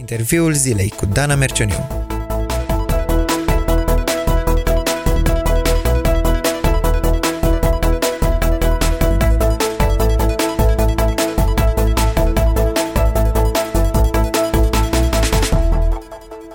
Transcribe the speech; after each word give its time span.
Interviul 0.00 0.54
zilei 0.54 0.88
cu 0.88 1.06
Dana 1.06 1.34
Mercioniu. 1.34 1.74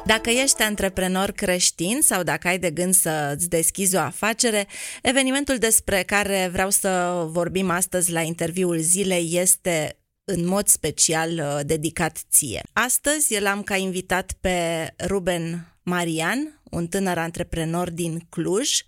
Dacă 0.06 0.30
ești 0.30 0.62
antreprenor 0.62 1.32
creștin 1.32 2.00
sau 2.02 2.24
dacă 2.24 2.48
ai 2.48 2.60
de 2.60 2.72
gând 2.72 2.94
să 2.94 3.34
îți 3.38 3.50
deschizi 3.50 3.96
o 3.96 4.00
afacere, 4.00 4.68
evenimentul 5.02 5.58
despre 5.58 6.04
care 6.04 6.50
vreau 6.52 6.70
să 6.70 7.24
vorbim 7.28 7.70
astăzi 7.70 8.12
la 8.12 8.22
interviul 8.22 8.78
zilei 8.78 9.30
este 9.32 9.98
în 10.26 10.46
mod 10.46 10.68
special 10.68 11.32
uh, 11.32 11.60
dedicat 11.66 12.22
ție. 12.32 12.64
Astăzi 12.74 13.40
l-am 13.40 13.64
ca 13.64 13.76
invitat 13.76 14.32
pe 14.42 14.88
Ruben 15.08 15.76
Marian, 15.84 16.62
un 16.72 16.88
tânăr 16.88 17.18
antreprenor 17.18 17.90
din 17.90 18.20
Cluj, 18.30 18.80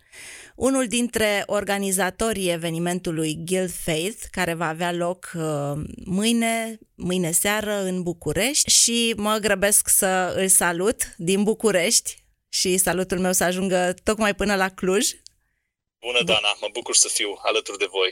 unul 0.55 0.87
dintre 0.87 1.43
organizatorii 1.45 2.51
evenimentului 2.51 3.37
Guild 3.45 3.71
Faith, 3.71 4.23
care 4.31 4.53
va 4.53 4.67
avea 4.67 4.91
loc 4.91 5.31
uh, 5.35 5.83
mâine, 6.05 6.79
mâine 6.95 7.31
seară 7.31 7.83
în 7.83 8.03
București 8.03 8.71
și 8.71 9.13
mă 9.17 9.37
grăbesc 9.41 9.89
să 9.89 10.33
îl 10.37 10.47
salut 10.47 11.15
din 11.17 11.43
București 11.43 12.23
și 12.49 12.77
salutul 12.77 13.19
meu 13.19 13.31
să 13.31 13.43
ajungă 13.43 13.93
tocmai 14.03 14.35
până 14.35 14.55
la 14.55 14.69
Cluj. 14.69 15.09
Bună, 15.99 16.23
Dana! 16.23 16.57
Mă 16.61 16.67
bucur 16.73 16.95
să 16.95 17.07
fiu 17.07 17.37
alături 17.41 17.77
de 17.77 17.87
voi 17.89 18.11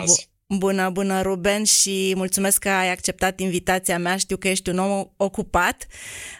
azi. 0.00 0.28
Bună, 0.56 0.90
bună, 0.90 1.22
Ruben, 1.22 1.64
și 1.64 2.12
mulțumesc 2.16 2.58
că 2.58 2.68
ai 2.68 2.90
acceptat 2.90 3.40
invitația 3.40 3.98
mea. 3.98 4.16
Știu 4.16 4.36
că 4.36 4.48
ești 4.48 4.70
un 4.70 4.78
om 4.78 5.04
ocupat, 5.16 5.86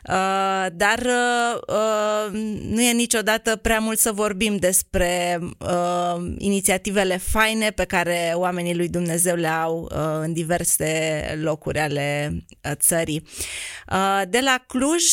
uh, 0.05 0.67
dar 0.73 0.99
uh, 0.99 2.31
nu 2.63 2.83
e 2.83 2.93
niciodată 2.93 3.57
prea 3.57 3.79
mult 3.79 3.99
să 3.99 4.13
vorbim 4.13 4.57
despre 4.57 5.39
uh, 5.59 6.33
inițiativele 6.39 7.17
faine 7.17 7.71
pe 7.71 7.85
care 7.85 8.33
oamenii 8.35 8.77
lui 8.77 8.89
Dumnezeu 8.89 9.37
le 9.37 9.49
au 9.49 9.91
în 10.21 10.33
diverse 10.33 11.39
locuri 11.43 11.79
ale 11.79 12.33
țării. 12.73 13.27
De 14.29 14.41
la 14.41 14.65
Cluj, 14.67 15.05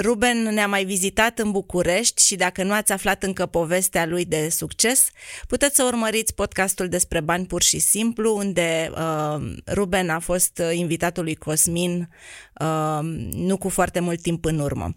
Ruben 0.00 0.42
ne-a 0.42 0.66
mai 0.66 0.84
vizitat 0.84 1.38
în 1.38 1.50
București 1.50 2.26
și 2.26 2.36
dacă 2.36 2.62
nu 2.62 2.72
ați 2.72 2.92
aflat 2.92 3.22
încă 3.22 3.46
povestea 3.46 4.06
lui 4.06 4.24
de 4.24 4.48
succes, 4.48 5.08
puteți 5.46 5.74
să 5.76 5.82
urmăriți 5.84 6.34
podcastul 6.34 6.88
despre 6.88 7.20
bani 7.20 7.46
pur 7.46 7.61
pur 7.62 7.70
și 7.70 7.78
simplu, 7.78 8.36
unde 8.36 8.90
uh, 8.92 9.52
Ruben 9.72 10.10
a 10.10 10.18
fost 10.18 10.62
uh, 10.62 10.76
invitatul 10.76 11.24
lui 11.24 11.34
Cosmin 11.34 12.08
uh, 12.60 12.98
nu 13.32 13.56
cu 13.56 13.68
foarte 13.68 14.00
mult 14.00 14.22
timp 14.22 14.44
în 14.44 14.58
urmă. 14.58 14.94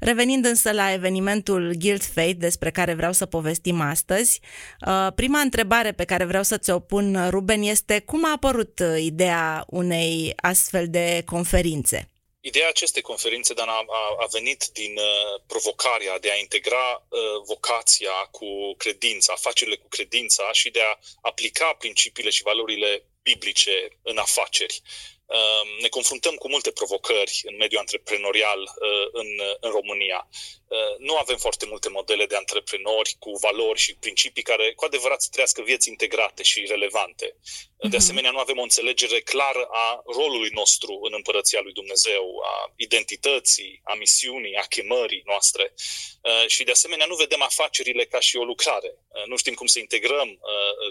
Revenind 0.00 0.44
însă 0.44 0.72
la 0.72 0.92
evenimentul 0.92 1.74
Guild 1.78 2.02
Fate 2.02 2.32
despre 2.32 2.70
care 2.70 2.94
vreau 2.94 3.12
să 3.12 3.26
povestim 3.26 3.80
astăzi, 3.80 4.40
uh, 4.86 5.12
prima 5.14 5.40
întrebare 5.40 5.92
pe 5.92 6.04
care 6.04 6.24
vreau 6.24 6.42
să 6.42 6.56
ți-o 6.56 6.78
pun, 6.78 7.18
Ruben, 7.28 7.62
este 7.62 8.00
cum 8.00 8.24
a 8.24 8.32
apărut 8.34 8.78
uh, 8.78 9.02
ideea 9.02 9.64
unei 9.66 10.32
astfel 10.36 10.86
de 10.88 11.22
conferințe? 11.24 12.08
Ideea 12.48 12.68
acestei 12.68 13.02
conferințe, 13.02 13.54
Dan, 13.54 13.68
a, 13.68 13.82
a 14.18 14.26
venit 14.30 14.64
din 14.72 14.94
uh, 14.96 15.40
provocarea 15.46 16.18
de 16.18 16.30
a 16.30 16.36
integra 16.36 17.06
uh, 17.08 17.18
vocația 17.46 18.16
cu 18.30 18.74
credința, 18.76 19.32
afacerile 19.32 19.76
cu 19.76 19.88
credința 19.88 20.52
și 20.52 20.70
de 20.70 20.80
a 20.80 20.98
aplica 21.20 21.72
principiile 21.72 22.30
și 22.30 22.42
valorile 22.42 23.04
biblice 23.22 23.88
în 24.02 24.18
afaceri. 24.18 24.82
Ehm, 25.28 25.68
ne 25.80 25.88
confruntăm 25.88 26.34
cu 26.34 26.48
multe 26.48 26.70
provocări 26.70 27.40
în 27.44 27.56
mediul 27.56 27.80
antreprenorial 27.80 28.60
uh, 28.60 29.08
în, 29.12 29.26
în 29.60 29.70
România. 29.70 30.28
Uh, 30.68 30.94
nu 30.98 31.16
avem 31.16 31.36
foarte 31.36 31.66
multe 31.66 31.88
modele 31.88 32.26
de 32.26 32.36
antreprenori 32.36 33.16
cu 33.18 33.30
valori 33.40 33.78
și 33.78 33.96
principii 33.96 34.42
care 34.42 34.72
cu 34.72 34.84
adevărat 34.84 35.22
să 35.22 35.28
trăiască 35.30 35.62
vieți 35.62 35.88
integrate 35.88 36.42
și 36.42 36.66
relevante. 36.68 37.36
De 37.76 37.86
mhm. 37.86 37.96
asemenea, 37.96 38.30
nu 38.30 38.38
avem 38.38 38.58
o 38.58 38.62
înțelegere 38.62 39.20
clară 39.20 39.68
a 39.70 40.02
rolului 40.06 40.50
nostru 40.52 40.98
în 41.02 41.12
împărăția 41.14 41.60
lui 41.62 41.72
Dumnezeu, 41.72 42.24
a 42.44 42.72
identității, 42.76 43.80
a 43.84 43.94
misiunii, 43.94 44.56
a 44.56 44.62
chemării 44.62 45.22
noastre. 45.24 45.74
Uh, 46.22 46.46
și 46.46 46.64
de 46.64 46.70
asemenea, 46.70 47.06
nu 47.06 47.14
vedem 47.14 47.42
afacerile 47.42 48.04
ca 48.04 48.20
și 48.20 48.36
o 48.36 48.44
lucrare. 48.44 48.98
Nu 49.26 49.36
știm 49.36 49.54
cum 49.54 49.66
să 49.66 49.78
integrăm 49.78 50.40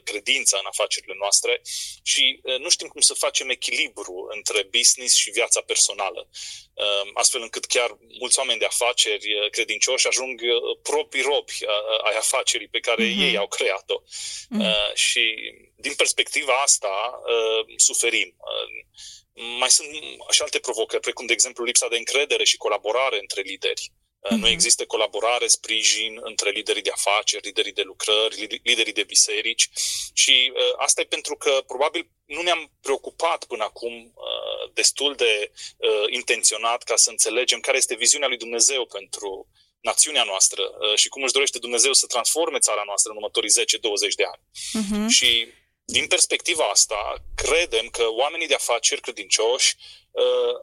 credința 0.04 0.58
în 0.58 0.66
afacerile 0.66 1.16
noastre 1.20 1.62
și 2.04 2.42
nu 2.60 2.70
știm 2.70 2.88
cum 2.88 3.02
să 3.02 3.14
facem 3.14 3.50
echilibru 3.50 4.28
între 4.36 4.68
business 4.72 5.16
și 5.16 5.30
viața 5.30 5.62
personală. 5.62 6.30
Um, 6.78 7.12
astfel 7.14 7.42
încât 7.42 7.66
chiar 7.66 7.98
mulți 8.20 8.40
oameni 8.40 8.60
de 8.60 8.66
afaceri 8.66 9.34
uh, 9.34 9.50
credincioși 9.50 10.08
ajung 10.08 10.42
uh, 10.42 10.78
proprii 10.82 11.22
robi 11.22 11.54
uh, 11.62 12.08
ai 12.10 12.16
afacerii 12.18 12.68
pe 12.68 12.80
care 12.80 13.04
mm-hmm. 13.04 13.22
ei 13.22 13.38
au 13.38 13.48
creat-o. 13.48 14.02
Mm-hmm. 14.02 14.94
Și 14.94 15.24
din 15.76 15.94
perspectiva 15.94 16.62
asta 16.62 17.22
suferim. 17.76 18.36
Mai 19.60 19.70
sunt 19.70 19.88
și 20.30 20.42
alte 20.42 20.60
provocări, 20.60 21.02
precum 21.02 21.26
de 21.26 21.34
exemplu 21.34 21.64
lipsa 21.64 21.88
de 21.88 21.98
încredere 21.98 22.44
și 22.44 22.58
colaborare 22.58 23.20
între 23.20 23.42
lideri. 23.42 23.92
Uh-huh. 24.22 24.38
Nu 24.38 24.48
există 24.48 24.86
colaborare, 24.86 25.48
sprijin 25.48 26.20
între 26.22 26.50
liderii 26.50 26.82
de 26.82 26.92
afaceri, 26.94 27.46
liderii 27.46 27.72
de 27.74 27.82
lucrări, 27.82 28.62
liderii 28.64 28.94
de 28.94 29.04
biserici 29.04 29.70
și 30.14 30.52
uh, 30.54 30.74
asta 30.78 31.02
e 31.02 31.04
pentru 31.04 31.36
că 31.36 31.64
probabil 31.68 32.10
nu 32.26 32.42
ne-am 32.42 32.72
preocupat 32.82 33.46
până 33.46 33.64
acum 33.64 33.94
uh, 33.94 34.72
destul 34.74 35.16
de 35.16 35.52
uh, 35.78 36.06
intenționat 36.10 36.84
ca 36.84 36.96
să 36.96 37.10
înțelegem 37.10 37.60
care 37.60 37.78
este 37.78 37.96
viziunea 37.96 38.28
lui 38.28 38.38
Dumnezeu 38.38 38.86
pentru 38.86 39.48
națiunea 39.82 40.24
noastră 40.24 40.62
uh, 40.62 40.96
și 40.96 41.08
cum 41.08 41.24
își 41.24 41.34
dorește 41.34 41.60
Dumnezeu 41.60 41.94
să 41.94 42.06
transforme 42.06 42.60
țara 42.60 42.84
noastră 42.86 43.12
în 43.12 43.18
următorii 43.18 43.50
10-20 43.50 44.16
de 44.16 44.24
ani. 44.34 44.44
Uh-huh. 44.80 45.08
Și 45.10 45.48
din 45.86 46.08
perspectiva 46.08 46.64
asta, 46.64 47.00
credem 47.36 47.88
că 47.88 48.06
oamenii 48.10 48.48
de 48.48 48.54
afaceri 48.54 49.02
credincioși 49.02 49.76
uh, 50.24 50.54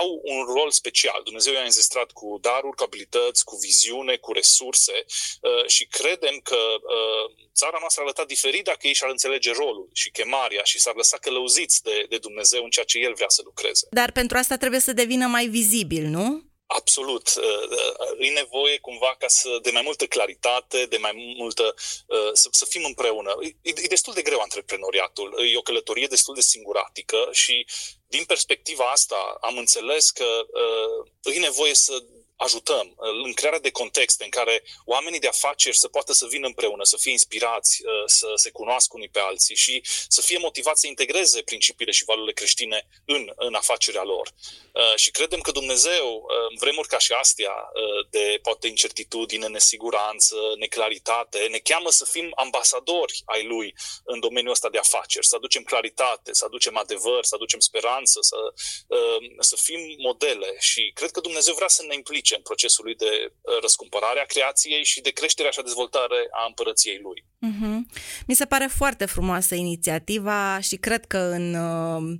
au 0.00 0.20
un 0.24 0.40
rol 0.54 0.70
special. 0.70 1.20
Dumnezeu 1.24 1.52
i-a 1.52 1.62
înzestrat 1.62 2.10
cu 2.10 2.38
daruri, 2.40 2.76
cu 2.76 2.82
abilități, 2.82 3.44
cu 3.44 3.56
viziune, 3.56 4.16
cu 4.16 4.32
resurse 4.32 4.96
uh, 5.40 5.66
și 5.66 5.86
credem 5.86 6.36
că 6.42 6.60
uh, 6.96 7.24
țara 7.54 7.76
noastră 7.80 8.02
ar 8.02 8.06
arăta 8.06 8.24
diferit 8.24 8.64
dacă 8.64 8.86
ei 8.86 8.94
și-ar 8.94 9.10
înțelege 9.10 9.52
rolul 9.52 9.88
și 9.92 10.10
chemarea 10.10 10.62
și 10.62 10.80
s-ar 10.80 10.94
lăsa 10.94 11.16
călăuziți 11.16 11.82
de, 11.82 12.06
de 12.08 12.18
Dumnezeu 12.18 12.64
în 12.64 12.70
ceea 12.70 12.84
ce 12.84 12.98
El 12.98 13.14
vrea 13.14 13.28
să 13.28 13.42
lucreze. 13.44 13.86
Dar 13.90 14.12
pentru 14.12 14.36
asta 14.36 14.56
trebuie 14.56 14.80
să 14.80 14.92
devină 14.92 15.26
mai 15.26 15.46
vizibil, 15.46 16.04
nu? 16.04 16.48
Absolut. 16.70 17.28
Uh, 17.36 17.68
uh, 17.70 18.26
e 18.26 18.30
nevoie 18.30 18.78
cumva 18.78 19.14
ca 19.18 19.28
să, 19.28 19.58
de 19.62 19.70
mai 19.70 19.82
multă 19.84 20.06
claritate, 20.06 20.86
de 20.86 20.96
mai 20.96 21.34
multă, 21.38 21.74
uh, 22.06 22.30
să, 22.32 22.48
să 22.50 22.64
fim 22.64 22.84
împreună. 22.84 23.34
E, 23.62 23.70
e 23.74 23.86
destul 23.88 24.14
de 24.14 24.22
greu 24.22 24.40
antreprenoriatul. 24.40 25.34
E 25.52 25.56
o 25.56 25.62
călătorie 25.62 26.06
destul 26.06 26.34
de 26.34 26.40
singuratică 26.40 27.28
și 27.32 27.66
din 28.08 28.24
perspectiva 28.24 28.84
asta 28.84 29.38
am 29.40 29.56
înțeles 29.58 30.10
că 30.10 30.24
uh, 31.24 31.34
e 31.34 31.38
nevoie 31.38 31.74
să 31.74 32.04
ajutăm 32.38 32.86
uh, 32.96 33.24
în 33.24 33.32
crearea 33.32 33.58
de 33.58 33.70
contexte 33.70 34.24
în 34.24 34.30
care 34.30 34.62
oamenii 34.84 35.18
de 35.18 35.26
afaceri 35.28 35.76
să 35.76 35.88
poată 35.88 36.12
să 36.12 36.26
vină 36.26 36.46
împreună, 36.46 36.84
să 36.84 36.96
fie 36.96 37.10
inspirați, 37.10 37.82
uh, 37.84 38.02
să 38.06 38.32
se 38.34 38.50
cunoască 38.50 38.92
unii 38.96 39.08
pe 39.08 39.18
alții 39.18 39.56
și 39.56 39.82
să 40.08 40.20
fie 40.20 40.38
motivați 40.38 40.80
să 40.80 40.86
integreze 40.86 41.42
principiile 41.42 41.92
și 41.92 42.04
valorile 42.04 42.32
creștine 42.32 42.88
în, 43.04 43.32
în 43.36 43.54
afacerea 43.54 44.02
lor. 44.02 44.34
Uh, 44.72 44.94
și 44.96 45.10
credem 45.10 45.40
că 45.40 45.50
Dumnezeu, 45.50 46.26
în 46.50 46.56
vremuri 46.58 46.88
ca 46.88 46.98
și 46.98 47.12
astea, 47.12 47.52
de 48.10 48.38
poate 48.42 48.66
incertitudine, 48.66 49.46
nesiguranță, 49.46 50.36
neclaritate, 50.58 51.38
ne 51.50 51.58
cheamă 51.58 51.90
să 51.90 52.04
fim 52.04 52.32
ambasadori 52.36 53.22
ai 53.24 53.44
Lui 53.44 53.74
în 54.04 54.20
domeniul 54.20 54.52
ăsta 54.52 54.68
de 54.68 54.78
afaceri, 54.78 55.26
să 55.26 55.36
aducem 55.36 55.62
claritate, 55.62 56.32
să 56.32 56.44
aducem 56.44 56.76
adevăr, 56.76 57.24
să 57.24 57.34
aducem 57.34 57.60
speranță, 57.60 58.18
să, 58.22 58.36
să 59.38 59.56
fim 59.56 59.80
modele. 59.98 60.56
Și 60.58 60.90
cred 60.94 61.10
că 61.10 61.20
Dumnezeu 61.20 61.54
vrea 61.54 61.68
să 61.68 61.82
ne 61.82 61.94
implice 61.94 62.27
în 62.34 62.42
procesul 62.42 62.84
lui 62.84 62.94
de 62.94 63.12
uh, 63.30 63.60
răscumpărare 63.60 64.20
a 64.20 64.24
creației 64.24 64.84
și 64.84 65.00
de 65.00 65.10
creștere 65.10 65.50
și 65.50 65.62
dezvoltare 65.62 66.28
a 66.30 66.46
împărăției 66.46 67.00
lui. 67.02 67.24
Mm-hmm. 67.24 67.76
Mi 68.26 68.34
se 68.34 68.44
pare 68.44 68.68
foarte 68.76 69.04
frumoasă 69.04 69.54
inițiativa 69.54 70.60
și 70.60 70.76
cred 70.76 71.04
că 71.04 71.18
în 71.18 71.54
uh, 71.54 72.18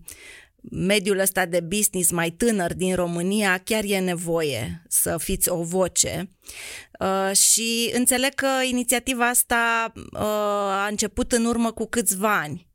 mediul 0.71 1.19
ăsta 1.19 1.47
de 1.47 1.61
business 1.61 2.11
mai 2.11 2.31
tânăr 2.31 2.75
din 2.75 2.95
România 2.95 3.59
chiar 3.59 3.85
e 3.85 3.99
nevoie 3.99 4.83
să 4.89 5.19
fiți 5.19 5.49
o 5.49 5.63
voce. 5.63 6.31
Uh, 7.01 7.37
și 7.37 7.91
înțeleg 7.93 8.35
că 8.35 8.49
inițiativa 8.65 9.29
asta 9.29 9.93
uh, 9.95 10.21
a 10.21 10.87
început 10.87 11.33
în 11.33 11.45
urmă 11.45 11.73
cu 11.73 11.87
câțiva 11.87 12.39
ani. 12.39 12.67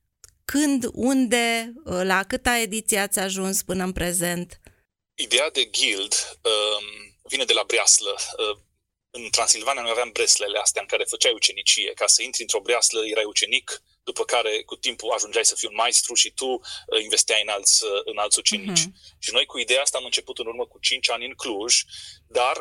Când, 0.45 0.89
unde, 0.93 1.73
uh, 1.83 2.01
la 2.03 2.23
câta 2.23 2.59
ediție 2.59 2.97
ați 2.97 3.19
ajuns 3.19 3.63
până 3.63 3.83
în 3.83 3.91
prezent? 3.91 4.59
Ideea 5.15 5.49
de 5.53 5.69
guild 5.79 6.13
um, 6.43 7.12
vine 7.33 7.45
de 7.45 7.53
la 7.53 7.63
breaslă. 7.71 8.15
Uh, 8.37 8.57
în 9.17 9.29
Transilvania 9.29 9.81
noi 9.81 9.91
aveam 9.91 10.11
breslele 10.11 10.57
astea 10.59 10.81
în 10.81 10.87
care 10.87 11.03
făceai 11.13 11.33
ucenicie. 11.33 11.91
Ca 12.01 12.07
să 12.07 12.21
intri 12.21 12.41
într-o 12.41 12.65
breaslă 12.67 12.99
erai 13.13 13.31
ucenic, 13.33 13.67
după 14.03 14.23
care 14.23 14.63
cu 14.69 14.75
timpul 14.75 15.11
ajungeai 15.11 15.45
să 15.45 15.55
fii 15.55 15.67
un 15.71 15.81
maestru 15.83 16.13
și 16.13 16.29
tu 16.31 16.61
investeai 17.01 17.41
în 17.41 17.47
alți, 17.47 17.83
în 18.03 18.17
alți 18.17 18.39
ucenici. 18.39 18.83
Uh-huh. 18.85 19.19
Și 19.19 19.31
noi 19.31 19.45
cu 19.45 19.57
ideea 19.59 19.81
asta 19.81 19.97
am 19.97 20.05
început 20.05 20.37
în 20.37 20.47
urmă 20.47 20.65
cu 20.65 20.79
5 20.79 21.09
ani 21.09 21.25
în 21.25 21.33
Cluj, 21.33 21.73
dar 22.27 22.55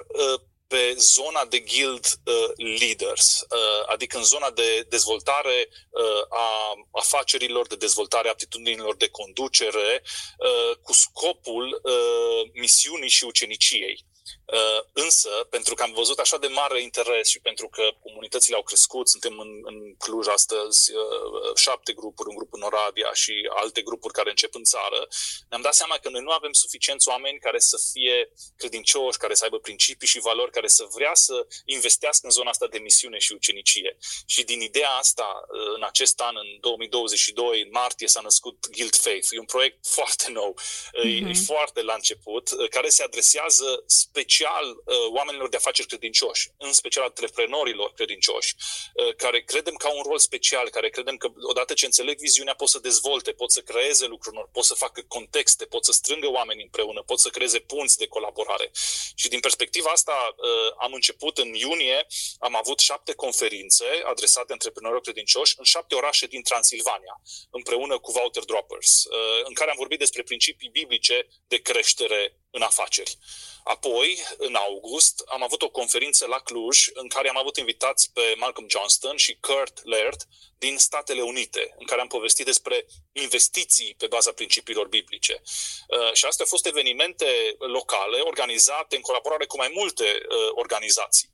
pe 0.73 0.95
zona 0.97 1.45
de 1.45 1.61
guild 1.61 2.07
uh, 2.25 2.79
leaders, 2.81 3.41
uh, 3.41 3.83
adică 3.87 4.17
în 4.17 4.25
zona 4.25 4.51
de 4.51 4.87
dezvoltare 4.89 5.69
uh, 5.91 6.23
a 6.29 6.49
afacerilor, 6.91 7.67
de 7.67 7.77
dezvoltare 7.77 8.29
a 8.29 8.31
aptitudinilor 8.31 8.97
de 8.97 9.09
conducere, 9.09 10.03
uh, 10.03 10.77
cu 10.83 10.93
scopul 10.93 11.81
uh, 11.83 12.51
misiunii 12.53 13.09
și 13.09 13.25
uceniciei. 13.25 14.05
Uh, 14.47 14.81
însă, 14.93 15.29
pentru 15.51 15.75
că 15.75 15.83
am 15.83 15.93
văzut 15.93 16.19
așa 16.19 16.39
de 16.39 16.47
mare 16.47 16.83
interes 16.83 17.29
și 17.29 17.41
pentru 17.41 17.69
că 17.69 17.83
comunitățile 18.03 18.57
au 18.57 18.63
crescut, 18.63 19.09
suntem 19.09 19.39
în, 19.39 19.49
în 19.63 19.95
Cluj 19.97 20.27
astăzi 20.27 20.93
uh, 20.95 21.57
șapte 21.57 21.93
grupuri, 21.93 22.29
un 22.29 22.35
grup 22.35 22.53
în 22.53 22.63
Oradea 22.63 23.11
și 23.13 23.33
alte 23.55 23.83
grupuri 23.83 24.13
care 24.13 24.31
încep 24.31 24.55
în 24.55 24.65
țară, 24.65 25.09
ne-am 25.49 25.63
dat 25.63 25.75
seama 25.75 25.99
că 25.99 26.09
noi 26.09 26.21
nu 26.21 26.31
avem 26.31 26.53
suficienți 26.53 27.09
oameni 27.09 27.39
care 27.39 27.59
să 27.59 27.77
fie 27.93 28.33
credincioși, 28.57 29.19
care 29.19 29.35
să 29.35 29.45
aibă 29.45 29.59
principii 29.59 30.09
și 30.09 30.19
valori, 30.19 30.51
care 30.51 30.69
să 30.69 30.85
vrea 30.95 31.15
să 31.15 31.47
investească 31.65 32.27
în 32.27 32.33
zona 32.33 32.51
asta 32.51 32.67
de 32.67 32.79
misiune 32.79 33.19
și 33.19 33.33
ucenicie. 33.33 33.97
Și 34.27 34.43
din 34.45 34.61
ideea 34.61 34.91
asta, 34.91 35.29
uh, 35.43 35.75
în 35.77 35.83
acest 35.83 36.21
an, 36.21 36.37
în 36.37 36.61
2022, 36.61 37.63
în 37.63 37.69
martie, 37.73 38.09
s-a 38.09 38.21
născut 38.21 38.67
Guild 38.71 38.95
Faith. 38.95 39.29
E 39.31 39.39
un 39.39 39.45
proiect 39.45 39.87
foarte 39.87 40.31
nou, 40.31 40.59
mm-hmm. 40.59 41.05
e, 41.05 41.09
e 41.09 41.21
mhm. 41.21 41.45
foarte 41.45 41.83
la 41.83 41.95
început, 41.95 42.49
care 42.71 42.89
se 42.89 43.03
adresează 43.03 43.85
special 44.23 44.67
uh, 44.71 44.95
oamenilor 45.19 45.49
de 45.49 45.57
afaceri 45.57 45.89
credincioși, 45.89 46.51
în 46.59 46.73
special 46.73 47.05
antreprenorilor 47.05 47.93
credincioși, 47.93 48.55
uh, 48.55 49.15
care 49.15 49.41
credem 49.43 49.75
că 49.75 49.87
au 49.87 49.97
un 49.97 50.03
rol 50.03 50.19
special, 50.19 50.69
care 50.69 50.89
credem 50.89 51.17
că 51.17 51.29
odată 51.43 51.73
ce 51.73 51.85
înțeleg 51.85 52.19
viziunea 52.19 52.55
pot 52.55 52.69
să 52.69 52.79
dezvolte, 52.79 53.33
pot 53.33 53.53
să 53.53 53.61
creeze 53.61 54.07
lucruri, 54.07 54.49
pot 54.53 54.65
să 54.65 54.75
facă 54.75 55.03
contexte, 55.09 55.65
pot 55.65 55.85
să 55.85 55.93
strângă 55.93 56.29
oameni 56.31 56.63
împreună, 56.63 57.03
pot 57.03 57.21
să 57.21 57.29
creeze 57.29 57.59
punți 57.59 57.99
de 57.99 58.07
colaborare. 58.07 58.71
Și 59.15 59.29
din 59.29 59.41
perspectiva 59.41 59.91
asta 59.91 60.35
uh, 60.37 60.73
am 60.79 60.93
început 60.93 61.39
în 61.39 61.55
iunie, 61.55 62.07
am 62.39 62.57
avut 62.57 62.79
șapte 62.79 63.13
conferințe 63.15 63.87
adresate 64.05 64.53
antreprenorilor 64.53 65.03
credincioși 65.03 65.55
în 65.59 65.65
șapte 65.65 65.95
orașe 65.95 66.27
din 66.27 66.43
Transilvania, 66.43 67.15
împreună 67.51 67.99
cu 67.99 68.13
Walter 68.19 68.45
Droppers, 68.45 69.03
în 69.45 69.55
care 69.55 69.71
am 69.71 69.77
vorbit 69.79 69.99
despre 69.99 70.23
principii 70.23 70.69
biblice 70.69 71.29
de 71.49 71.57
creștere 71.57 72.42
în 72.53 72.63
afaceri. 72.63 73.19
Apoi, 73.65 74.23
în 74.37 74.55
august, 74.55 75.23
am 75.27 75.43
avut 75.43 75.63
o 75.63 75.71
conferință 75.71 76.27
la 76.27 76.39
Cluj 76.39 76.89
în 76.93 77.09
care 77.09 77.29
am 77.29 77.37
avut 77.37 77.57
invitați 77.57 78.11
pe 78.13 78.35
Malcolm 78.39 78.69
Johnston 78.69 79.17
și 79.17 79.37
Kurt 79.41 79.81
Laird 79.85 80.27
din 80.59 80.79
Statele 80.79 81.23
Unite, 81.23 81.75
în 81.79 81.87
care 81.87 82.01
am 82.01 82.07
povestit 82.07 82.45
despre 82.45 82.87
investiții 83.13 83.95
pe 83.99 84.07
baza 84.07 84.33
principiilor 84.33 84.89
biblice. 84.89 85.43
Uh, 85.43 86.13
și 86.13 86.25
astea 86.25 86.45
au 86.45 86.51
fost 86.51 86.67
evenimente 86.67 87.57
locale 87.59 88.21
organizate 88.21 88.97
în 88.97 89.03
colaborare 89.03 89.47
cu 89.47 89.57
mai 89.57 89.71
multe 89.75 90.05
uh, 90.05 90.51
organizații. 90.55 91.32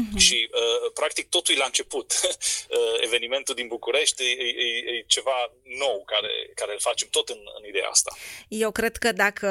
Uh-huh. 0.00 0.18
Și, 0.18 0.48
uh, 0.52 0.90
practic, 0.94 1.28
totul 1.28 1.54
e 1.54 1.58
la 1.58 1.64
început. 1.64 2.12
uh, 2.22 2.78
evenimentul 3.00 3.54
din 3.54 3.66
București 3.66 4.22
e, 4.22 4.26
e, 4.26 4.92
e 4.92 5.04
ceva 5.06 5.52
nou 5.78 6.02
care, 6.06 6.50
care 6.54 6.72
îl 6.72 6.80
facem 6.80 7.08
tot 7.10 7.28
în, 7.28 7.38
în 7.60 7.68
ideea 7.68 7.88
asta. 7.88 8.16
Eu 8.48 8.70
cred 8.70 8.96
că 8.96 9.12
dacă 9.12 9.46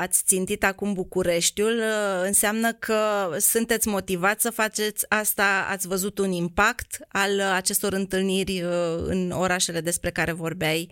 ați 0.00 0.22
țintit 0.26 0.64
acum 0.64 0.92
Bucureștiul, 0.92 1.78
uh, 1.78 2.20
înseamnă 2.22 2.72
că 2.72 3.30
sunteți 3.38 3.88
motivați 3.88 4.42
să 4.42 4.50
faceți 4.50 5.04
asta, 5.08 5.66
ați 5.68 5.86
văzut 5.86 6.18
un 6.18 6.30
impact 6.30 6.98
al 7.08 7.40
acestor 7.40 7.92
întâlniri 7.92 8.62
uh, 8.62 8.70
în 8.96 9.30
orașele 9.30 9.80
despre 9.80 10.10
care 10.10 10.32
vorbeai 10.32 10.90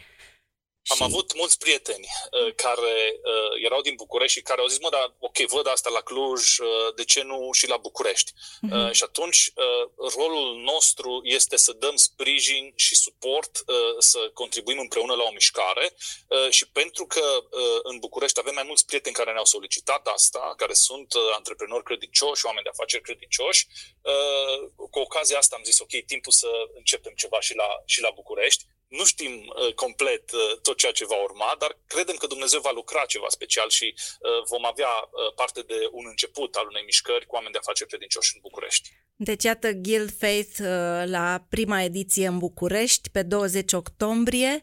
am 0.89 0.97
și... 0.97 1.03
avut 1.03 1.35
mulți 1.35 1.59
prieteni 1.59 2.07
uh, 2.07 2.55
care 2.55 3.21
uh, 3.23 3.65
erau 3.65 3.81
din 3.81 3.95
București 3.95 4.39
și 4.39 4.45
care 4.45 4.61
au 4.61 4.67
zis, 4.67 4.79
mă, 4.79 4.89
dar 4.91 5.15
ok, 5.19 5.39
văd 5.39 5.67
asta 5.67 5.91
la 5.91 6.01
Cluj, 6.01 6.59
uh, 6.59 6.95
de 6.95 7.05
ce 7.05 7.23
nu 7.23 7.49
și 7.53 7.69
la 7.69 7.77
București? 7.77 8.33
Uh-huh. 8.33 8.87
Uh, 8.87 8.91
și 8.93 9.03
atunci 9.03 9.53
uh, 9.55 10.13
rolul 10.17 10.57
nostru 10.57 11.21
este 11.25 11.57
să 11.57 11.73
dăm 11.73 11.97
sprijin 11.97 12.73
și 12.77 12.95
suport, 12.95 13.63
uh, 13.67 13.95
să 13.99 14.31
contribuim 14.35 14.79
împreună 14.79 15.15
la 15.15 15.23
o 15.23 15.33
mișcare 15.33 15.95
uh, 16.29 16.51
și 16.51 16.69
pentru 16.69 17.07
că 17.07 17.25
uh, 17.51 17.81
în 17.83 17.99
București 17.99 18.39
avem 18.41 18.55
mai 18.55 18.65
mulți 18.67 18.87
prieteni 18.87 19.15
care 19.15 19.33
ne-au 19.33 19.45
solicitat 19.45 20.07
asta, 20.07 20.55
care 20.57 20.73
sunt 20.73 21.15
uh, 21.15 21.23
antreprenori 21.37 21.85
credincioși, 21.85 22.47
oameni 22.47 22.65
de 22.65 22.71
afaceri 22.73 23.03
credincioși, 23.03 23.67
uh, 24.03 24.71
cu 24.91 24.99
ocazia 24.99 25.39
asta 25.39 25.57
am 25.57 25.65
zis, 25.65 25.79
ok, 25.79 26.05
timpul 26.07 26.33
să 26.33 26.49
începem 26.75 27.13
ceva 27.17 27.41
și 27.41 27.55
la, 27.55 27.83
și 27.85 28.01
la 28.01 28.11
București 28.15 28.65
nu 28.91 29.05
știm 29.05 29.33
uh, 29.33 29.75
complet 29.75 30.31
uh, 30.33 30.61
tot 30.63 30.77
ceea 30.77 30.93
ce 30.93 31.05
va 31.05 31.23
urma, 31.23 31.57
dar 31.59 31.79
credem 31.87 32.17
că 32.17 32.27
Dumnezeu 32.27 32.61
va 32.61 32.71
lucra 32.71 33.05
ceva 33.05 33.29
special 33.29 33.69
și 33.69 33.95
uh, 33.95 34.31
vom 34.49 34.65
avea 34.65 34.89
uh, 34.89 35.35
parte 35.35 35.61
de 35.63 35.89
un 35.91 36.07
început 36.07 36.55
al 36.55 36.67
unei 36.67 36.83
mișcări 36.83 37.27
cu 37.27 37.35
oameni 37.35 37.53
de 37.53 37.59
afaceri 37.59 37.89
credincioși 37.89 38.31
în 38.35 38.41
București. 38.41 38.91
Deci, 39.17 39.45
iată, 39.45 39.73
Guild 39.73 40.13
Faith 40.19 40.59
uh, 40.59 40.67
la 41.05 41.47
prima 41.49 41.83
ediție 41.83 42.27
în 42.27 42.39
București, 42.39 43.11
pe 43.11 43.23
20 43.23 43.73
octombrie. 43.73 44.61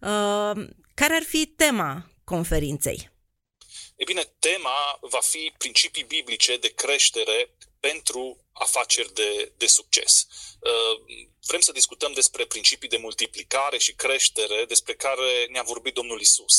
Uh, 0.00 0.52
care 0.94 1.14
ar 1.14 1.22
fi 1.22 1.46
tema 1.46 2.10
conferinței? 2.24 3.10
E 3.96 4.04
bine, 4.04 4.34
tema 4.38 4.98
va 5.00 5.20
fi 5.20 5.52
principii 5.58 6.02
biblice 6.02 6.56
de 6.56 6.68
creștere 6.74 7.54
pentru 7.88 8.44
afaceri 8.52 9.12
de, 9.12 9.52
de 9.56 9.66
succes. 9.66 10.26
Uh, 10.60 10.94
vrem 11.46 11.60
să 11.60 11.72
discutăm 11.72 12.12
despre 12.12 12.44
principii 12.44 12.88
de 12.88 12.96
multiplicare 12.96 13.78
și 13.78 13.94
creștere 13.94 14.64
despre 14.64 14.94
care 14.94 15.46
ne-a 15.50 15.62
vorbit 15.62 15.94
Domnul 15.94 16.20
Isus. 16.20 16.56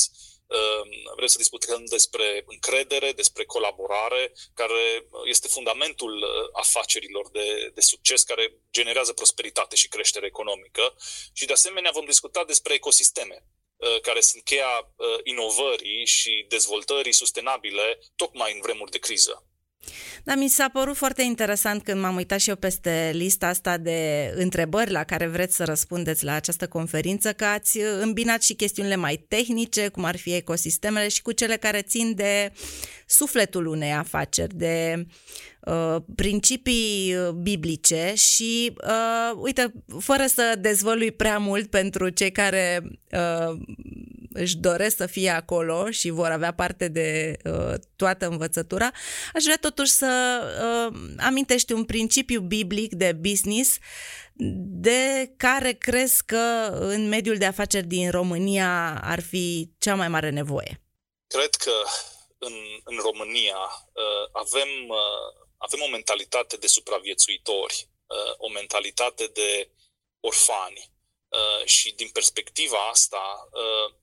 Uh, 0.47 0.81
vrem 1.15 1.27
să 1.27 1.37
discutăm 1.37 1.85
despre 1.85 2.43
încredere, 2.47 3.11
despre 3.11 3.45
colaborare, 3.45 4.33
care 4.53 5.07
este 5.23 5.47
fundamentul 5.47 6.13
uh, 6.17 6.49
afacerilor 6.53 7.29
de, 7.31 7.71
de 7.73 7.81
succes, 7.81 8.23
care 8.23 8.53
generează 8.71 9.13
prosperitate 9.13 9.75
și 9.75 9.87
creștere 9.87 10.25
economică. 10.25 10.95
Și 11.33 11.45
de 11.45 11.53
asemenea 11.53 11.91
vom 11.93 12.05
discuta 12.05 12.43
despre 12.43 12.73
ecosisteme, 12.73 13.45
care 14.01 14.21
sunt 14.21 14.43
cheia 14.43 14.93
inovării 15.23 16.05
și 16.05 16.45
dezvoltării 16.47 17.13
sustenabile, 17.13 17.99
tocmai 18.15 18.53
în 18.53 18.61
vremuri 18.61 18.91
de 18.91 18.97
criză. 18.97 19.45
Da, 20.23 20.35
mi 20.35 20.47
s-a 20.47 20.69
părut 20.73 20.95
foarte 20.95 21.21
interesant 21.21 21.83
când 21.83 22.01
m-am 22.01 22.15
uitat 22.15 22.39
și 22.39 22.49
eu 22.49 22.55
peste 22.55 23.11
lista 23.13 23.47
asta 23.47 23.77
de 23.77 24.31
întrebări 24.35 24.91
la 24.91 25.03
care 25.03 25.27
vreți 25.27 25.55
să 25.55 25.63
răspundeți 25.63 26.23
la 26.23 26.33
această 26.33 26.67
conferință, 26.67 27.33
că 27.33 27.45
ați 27.45 27.79
îmbinat 28.01 28.43
și 28.43 28.53
chestiunile 28.53 28.95
mai 28.95 29.25
tehnice, 29.27 29.87
cum 29.87 30.03
ar 30.03 30.17
fi 30.17 30.33
ecosistemele 30.33 31.07
și 31.07 31.21
cu 31.21 31.31
cele 31.31 31.57
care 31.57 31.81
țin 31.81 32.15
de 32.15 32.51
sufletul 33.05 33.65
unei 33.65 33.91
afaceri, 33.91 34.55
de 34.55 35.05
uh, 35.59 35.95
principii 36.15 37.15
uh, 37.15 37.29
biblice 37.29 38.13
și, 38.15 38.73
uh, 38.83 39.39
uite, 39.41 39.73
fără 39.99 40.25
să 40.25 40.55
dezvălui 40.59 41.11
prea 41.11 41.37
mult 41.37 41.69
pentru 41.69 42.09
cei 42.09 42.31
care 42.31 42.81
uh, 43.11 43.57
își 44.35 44.57
doresc 44.57 44.95
să 44.95 45.05
fie 45.05 45.29
acolo 45.29 45.91
și 45.91 46.09
vor 46.09 46.29
avea 46.29 46.53
parte 46.53 46.87
de 46.87 47.37
uh, 47.43 47.73
toată 47.95 48.27
învățătura, 48.27 48.91
aș 49.33 49.43
vrea 49.43 49.57
totuși 49.61 49.91
să 49.91 50.41
uh, 50.91 50.99
amintești 51.19 51.73
un 51.73 51.85
principiu 51.85 52.39
biblic 52.39 52.93
de 52.93 53.11
business 53.13 53.77
de 54.87 55.33
care 55.37 55.71
crezi 55.71 56.25
că 56.25 56.67
în 56.79 57.07
mediul 57.07 57.37
de 57.37 57.45
afaceri 57.45 57.87
din 57.87 58.11
România 58.11 59.01
ar 59.03 59.21
fi 59.21 59.69
cea 59.79 59.95
mai 59.95 60.07
mare 60.07 60.29
nevoie? 60.29 60.81
Cred 61.27 61.55
că 61.55 61.73
în, 62.37 62.53
în 62.83 62.97
România 62.97 63.57
uh, 63.93 64.29
avem, 64.31 64.69
uh, 64.87 65.45
avem 65.57 65.79
o 65.81 65.89
mentalitate 65.89 66.55
de 66.55 66.67
supraviețuitori, 66.67 67.89
uh, 68.07 68.33
o 68.37 68.49
mentalitate 68.49 69.29
de 69.33 69.69
orfani. 70.19 70.93
Uh, 71.29 71.65
și 71.65 71.93
din 71.95 72.09
perspectiva 72.09 72.87
asta, 72.91 73.49
uh, 73.51 73.95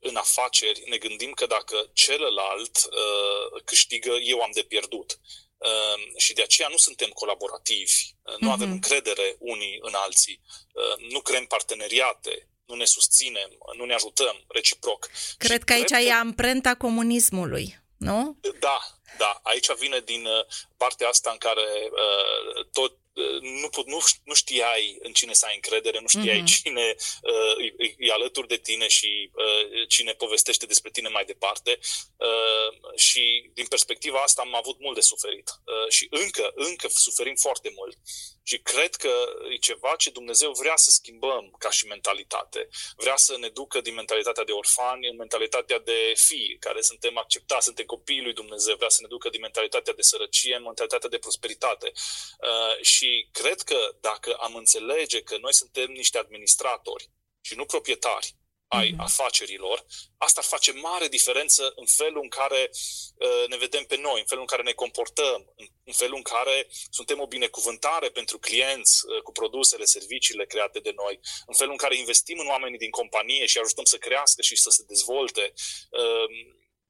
în 0.00 0.16
afaceri 0.16 0.82
ne 0.86 0.96
gândim 0.96 1.32
că 1.32 1.46
dacă 1.46 1.90
celălalt 1.92 2.76
uh, 2.76 3.62
câștigă, 3.64 4.10
eu 4.10 4.40
am 4.40 4.50
de 4.54 4.62
pierdut. 4.62 5.20
Uh, 5.56 6.16
și 6.16 6.32
de 6.32 6.42
aceea 6.42 6.68
nu 6.68 6.76
suntem 6.76 7.08
colaborativi, 7.08 8.14
uh, 8.22 8.34
nu 8.38 8.48
mm-hmm. 8.48 8.52
avem 8.52 8.70
încredere 8.70 9.36
unii 9.38 9.78
în 9.80 9.94
alții, 9.94 10.40
uh, 10.72 11.10
nu 11.10 11.20
creăm 11.20 11.46
parteneriate, 11.46 12.48
nu 12.66 12.74
ne 12.74 12.84
susținem, 12.84 13.50
nu 13.76 13.84
ne 13.84 13.94
ajutăm 13.94 14.44
reciproc. 14.48 15.10
Cred 15.38 15.58
și 15.58 15.64
că 15.64 15.72
aici 15.72 15.88
cred 15.88 16.06
e 16.06 16.12
amprenta 16.12 16.74
comunismului 16.74 17.80
nu? 18.00 18.38
Da, 18.58 18.78
da. 19.18 19.40
Aici 19.42 19.72
vine 19.72 20.00
din 20.00 20.28
partea 20.76 21.08
asta 21.08 21.30
în 21.30 21.38
care 21.38 21.90
uh, 21.90 22.64
tot 22.72 22.98
nu, 23.40 23.68
put, 23.68 23.86
nu, 23.86 23.98
nu 24.24 24.34
știai 24.34 24.96
în 25.00 25.12
cine 25.12 25.32
să 25.32 25.46
ai 25.46 25.54
încredere, 25.54 26.00
nu 26.00 26.08
știai 26.08 26.42
uh-huh. 26.42 26.60
cine 26.62 26.94
uh, 27.22 27.72
e, 27.78 27.94
e 27.98 28.12
alături 28.12 28.48
de 28.48 28.56
tine 28.56 28.88
și 28.88 29.30
uh, 29.34 29.88
cine 29.88 30.12
povestește 30.12 30.66
despre 30.66 30.90
tine 30.90 31.08
mai 31.08 31.24
departe. 31.24 31.78
Uh, 32.16 32.96
și 32.96 33.50
din 33.54 33.66
perspectiva 33.66 34.18
asta 34.18 34.42
am 34.42 34.54
avut 34.54 34.80
mult 34.80 34.94
de 34.94 35.00
suferit. 35.00 35.50
Uh, 35.64 35.88
și 35.88 36.06
încă, 36.10 36.52
încă 36.54 36.88
suferim 36.88 37.34
foarte 37.34 37.72
mult. 37.76 37.98
Și 38.42 38.58
cred 38.58 38.94
că 38.94 39.12
e 39.52 39.56
ceva 39.56 39.94
ce 39.98 40.10
Dumnezeu 40.10 40.52
vrea 40.52 40.76
să 40.76 40.90
schimbăm 40.90 41.54
ca 41.58 41.70
și 41.70 41.86
mentalitate. 41.86 42.68
Vrea 42.96 43.16
să 43.16 43.36
ne 43.38 43.48
ducă 43.48 43.80
din 43.80 43.94
mentalitatea 43.94 44.44
de 44.44 44.52
orfani 44.52 45.08
în 45.08 45.16
mentalitatea 45.16 45.78
de 45.78 46.12
fii, 46.26 46.56
care 46.60 46.80
suntem 46.80 47.18
acceptați, 47.18 47.64
suntem 47.64 47.84
copiii 47.84 48.22
lui 48.22 48.32
Dumnezeu. 48.32 48.76
Vrea 48.76 48.88
să 48.88 48.99
ne 49.00 49.08
ducă 49.08 49.28
din 49.28 49.40
mentalitatea 49.40 49.92
de 49.92 50.02
sărăcie 50.02 50.54
în 50.56 50.62
mentalitatea 50.62 51.08
de 51.08 51.18
prosperitate. 51.18 51.92
Uh, 52.40 52.84
și 52.84 53.28
cred 53.32 53.60
că 53.60 53.96
dacă 54.00 54.32
am 54.32 54.54
înțelege 54.54 55.22
că 55.22 55.36
noi 55.36 55.54
suntem 55.54 55.90
niște 55.90 56.18
administratori 56.18 57.10
și 57.40 57.54
nu 57.54 57.64
proprietari, 57.64 58.34
ai 58.72 58.92
mm-hmm. 58.92 58.98
afacerilor, 58.98 59.86
asta 60.16 60.40
ar 60.40 60.46
face 60.46 60.72
mare 60.72 61.08
diferență 61.08 61.72
în 61.76 61.86
felul 61.86 62.22
în 62.22 62.28
care 62.28 62.70
uh, 63.14 63.44
ne 63.48 63.56
vedem 63.56 63.84
pe 63.84 63.96
noi, 63.96 64.18
în 64.20 64.26
felul 64.26 64.42
în 64.42 64.52
care 64.52 64.62
ne 64.62 64.72
comportăm, 64.72 65.52
în, 65.56 65.66
în 65.84 65.92
felul 65.92 66.16
în 66.16 66.22
care 66.22 66.68
suntem 66.90 67.20
o 67.20 67.26
binecuvântare 67.26 68.08
pentru 68.08 68.38
clienți 68.38 69.06
uh, 69.06 69.22
cu 69.22 69.32
produsele, 69.32 69.84
serviciile 69.84 70.46
create 70.46 70.78
de 70.78 70.92
noi, 70.96 71.20
în 71.46 71.54
felul 71.54 71.72
în 71.72 71.78
care 71.78 71.96
investim 71.96 72.38
în 72.38 72.46
oamenii 72.46 72.78
din 72.78 72.90
companie 72.90 73.46
și 73.46 73.58
ajutăm 73.58 73.84
să 73.84 73.96
crească 73.96 74.42
și 74.42 74.56
să 74.56 74.70
se 74.70 74.84
dezvolte. 74.86 75.52
Uh, 75.90 76.26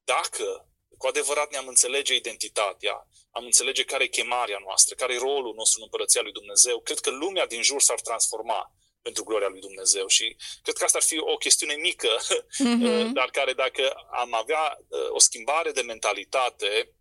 dacă 0.04 0.69
cu 1.00 1.06
adevărat 1.06 1.50
ne-am 1.50 1.68
înțelege 1.68 2.14
identitatea, 2.14 3.06
am 3.30 3.44
înțelege 3.44 3.84
care 3.84 4.04
e 4.04 4.18
chemarea 4.18 4.60
noastră, 4.66 4.94
care 4.94 5.12
e 5.14 5.18
rolul 5.18 5.54
nostru 5.56 5.76
în 5.78 5.84
Împărăția 5.84 6.22
lui 6.22 6.32
Dumnezeu, 6.32 6.80
cred 6.80 6.98
că 6.98 7.10
lumea 7.10 7.46
din 7.46 7.62
jur 7.62 7.80
s-ar 7.80 8.00
transforma 8.00 8.74
pentru 9.02 9.24
gloria 9.24 9.48
lui 9.48 9.60
Dumnezeu 9.60 10.06
și 10.06 10.36
cred 10.62 10.76
că 10.76 10.84
asta 10.84 10.98
ar 10.98 11.04
fi 11.04 11.18
o 11.18 11.36
chestiune 11.36 11.74
mică, 11.74 12.12
mm-hmm. 12.18 13.10
dar 13.18 13.30
care 13.30 13.52
dacă 13.52 13.92
am 14.10 14.34
avea 14.34 14.78
uh, 14.88 15.10
o 15.10 15.18
schimbare 15.18 15.70
de 15.70 15.80
mentalitate, 15.80 16.94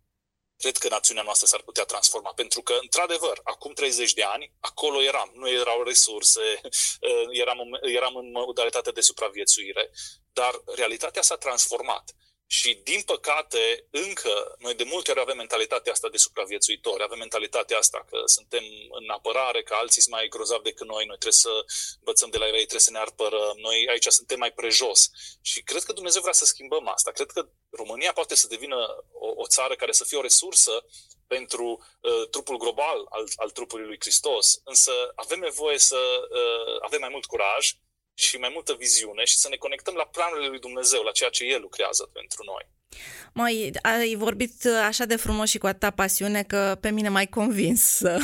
cred 0.56 0.76
că 0.76 0.88
națiunea 0.88 1.22
noastră 1.22 1.46
s-ar 1.46 1.62
putea 1.62 1.84
transforma. 1.84 2.32
Pentru 2.32 2.62
că, 2.62 2.78
într-adevăr, 2.80 3.40
acum 3.42 3.72
30 3.72 4.12
de 4.12 4.22
ani, 4.22 4.52
acolo 4.60 5.02
eram, 5.02 5.30
nu 5.34 5.48
erau 5.48 5.82
resurse, 5.82 6.60
uh, 6.62 7.26
eram, 7.42 7.58
eram 7.82 8.16
în 8.16 8.30
modalitate 8.30 8.90
de 8.90 9.00
supraviețuire, 9.00 9.90
dar 10.32 10.62
realitatea 10.76 11.22
s-a 11.22 11.36
transformat. 11.36 12.14
Și, 12.52 12.74
din 12.74 13.02
păcate, 13.02 13.86
încă, 13.90 14.54
noi 14.58 14.74
de 14.74 14.84
multe 14.84 15.10
ori 15.10 15.20
avem 15.20 15.36
mentalitatea 15.36 15.92
asta 15.92 16.08
de 16.08 16.16
supraviețuitori, 16.16 17.02
avem 17.02 17.18
mentalitatea 17.18 17.78
asta 17.78 18.06
că 18.10 18.22
suntem 18.24 18.64
în 18.90 19.08
apărare, 19.08 19.62
că 19.62 19.74
alții 19.74 20.02
sunt 20.02 20.14
mai 20.14 20.28
grozavi 20.28 20.62
decât 20.62 20.86
noi, 20.86 21.04
noi 21.04 21.18
trebuie 21.18 21.32
să 21.46 21.64
învățăm 21.98 22.30
de 22.30 22.38
la 22.38 22.46
ei, 22.46 22.52
trebuie 22.52 22.80
să 22.80 22.90
ne 22.90 22.98
apărăm, 22.98 23.56
noi 23.56 23.86
aici 23.88 24.06
suntem 24.06 24.38
mai 24.38 24.52
prejos. 24.52 25.10
Și 25.40 25.62
cred 25.62 25.82
că 25.82 25.92
Dumnezeu 25.92 26.20
vrea 26.20 26.32
să 26.32 26.44
schimbăm 26.44 26.88
asta. 26.88 27.10
Cred 27.10 27.30
că 27.30 27.48
România 27.70 28.12
poate 28.12 28.34
să 28.34 28.46
devină 28.46 29.04
o, 29.12 29.28
o 29.42 29.46
țară 29.46 29.74
care 29.74 29.92
să 29.92 30.04
fie 30.04 30.18
o 30.18 30.26
resursă 30.28 30.84
pentru 31.26 31.86
uh, 32.00 32.28
trupul 32.30 32.56
global 32.56 33.06
al, 33.10 33.24
al 33.36 33.50
trupului 33.50 33.86
lui 33.86 34.00
Hristos, 34.00 34.60
însă 34.64 34.92
avem 35.14 35.38
nevoie 35.38 35.78
să 35.78 36.28
uh, 36.30 36.76
avem 36.80 37.00
mai 37.00 37.08
mult 37.12 37.24
curaj, 37.24 37.72
și 38.20 38.36
mai 38.36 38.50
multă 38.52 38.74
viziune 38.78 39.24
și 39.24 39.36
să 39.36 39.48
ne 39.48 39.56
conectăm 39.56 39.94
la 39.94 40.04
planurile 40.04 40.48
lui 40.48 40.58
Dumnezeu, 40.58 41.02
la 41.02 41.10
ceea 41.10 41.30
ce 41.30 41.44
El 41.44 41.60
lucrează 41.60 42.10
pentru 42.12 42.42
noi. 42.44 42.64
Mai 43.32 43.72
ai 43.82 44.14
vorbit 44.14 44.66
așa 44.86 45.04
de 45.04 45.16
frumos 45.16 45.48
și 45.48 45.58
cu 45.58 45.66
atâta 45.66 45.90
pasiune 45.90 46.42
că 46.42 46.78
pe 46.80 46.90
mine 46.90 47.08
mai 47.08 47.26
convins 47.26 47.82
să, 47.82 48.18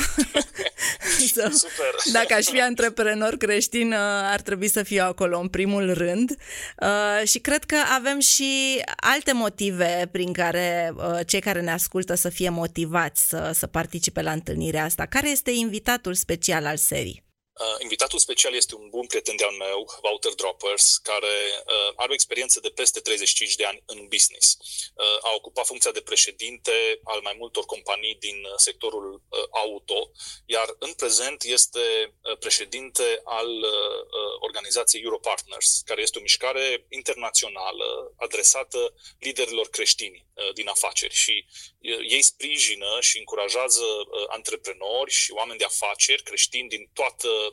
să 1.33 1.49
Super. 1.53 1.95
dacă 2.11 2.33
aș 2.33 2.45
fi 2.45 2.61
antreprenor 2.61 3.35
creștin 3.35 3.93
ar 4.23 4.41
trebui 4.41 4.67
să 4.67 4.83
fiu 4.83 5.03
acolo 5.03 5.39
în 5.39 5.47
primul 5.47 5.93
rând 5.93 6.35
uh, 6.81 7.27
și 7.27 7.39
cred 7.39 7.63
că 7.63 7.75
avem 7.95 8.19
și 8.19 8.81
alte 8.95 9.33
motive 9.33 10.09
prin 10.11 10.33
care 10.33 10.93
uh, 10.95 11.19
cei 11.27 11.41
care 11.41 11.61
ne 11.61 11.71
ascultă 11.71 12.15
să 12.15 12.29
fie 12.29 12.49
motivați 12.49 13.27
să, 13.27 13.51
să 13.53 13.67
participe 13.67 14.21
la 14.21 14.31
întâlnirea 14.31 14.83
asta. 14.83 15.05
Care 15.05 15.29
este 15.29 15.51
invitatul 15.51 16.13
special 16.13 16.65
al 16.65 16.77
serii? 16.77 17.26
Uh, 17.59 17.75
invitatul 17.79 18.19
special 18.19 18.53
este 18.53 18.75
un 18.75 18.89
bun 18.89 19.05
prieten 19.05 19.35
de-al 19.35 19.51
meu, 19.51 19.85
Walter 20.01 20.33
Droppers, 20.33 20.97
care 20.97 21.35
uh, 21.65 21.93
are 21.95 22.11
o 22.11 22.13
experiență 22.13 22.59
de 22.59 22.69
peste 22.69 22.99
35 22.99 23.55
de 23.55 23.65
ani 23.65 23.83
în 23.85 24.07
business. 24.07 24.57
Uh, 24.93 25.17
a 25.21 25.33
ocupat 25.35 25.65
funcția 25.65 25.91
de 25.91 26.01
președinte 26.01 26.99
al 27.03 27.19
mai 27.21 27.35
multor 27.37 27.65
companii 27.65 28.15
din 28.15 28.43
uh, 28.43 28.53
sectorul 28.55 29.13
uh, 29.13 29.39
auto, 29.49 30.11
iar 30.45 30.75
în 30.79 30.93
prezent 30.93 31.43
este 31.43 31.79
uh, 32.21 32.37
președinte 32.37 33.21
al 33.23 33.49
uh, 33.49 33.99
uh, 34.17 34.33
organizației 34.39 35.01
Europartners, 35.03 35.81
care 35.85 36.01
este 36.01 36.17
o 36.17 36.21
mișcare 36.21 36.85
internațională 36.89 38.13
adresată 38.17 38.93
liderilor 39.19 39.69
creștini 39.69 40.27
uh, 40.33 40.53
din 40.53 40.67
afaceri 40.67 41.13
și 41.13 41.45
uh, 41.47 41.99
ei 42.09 42.21
sprijină 42.21 42.97
și 43.01 43.17
încurajează 43.17 43.83
uh, 43.83 44.25
antreprenori 44.27 45.11
și 45.11 45.31
oameni 45.31 45.57
de 45.57 45.65
afaceri 45.65 46.23
creștini 46.23 46.69
din 46.69 46.89
toată 46.93 47.27
uh, 47.27 47.46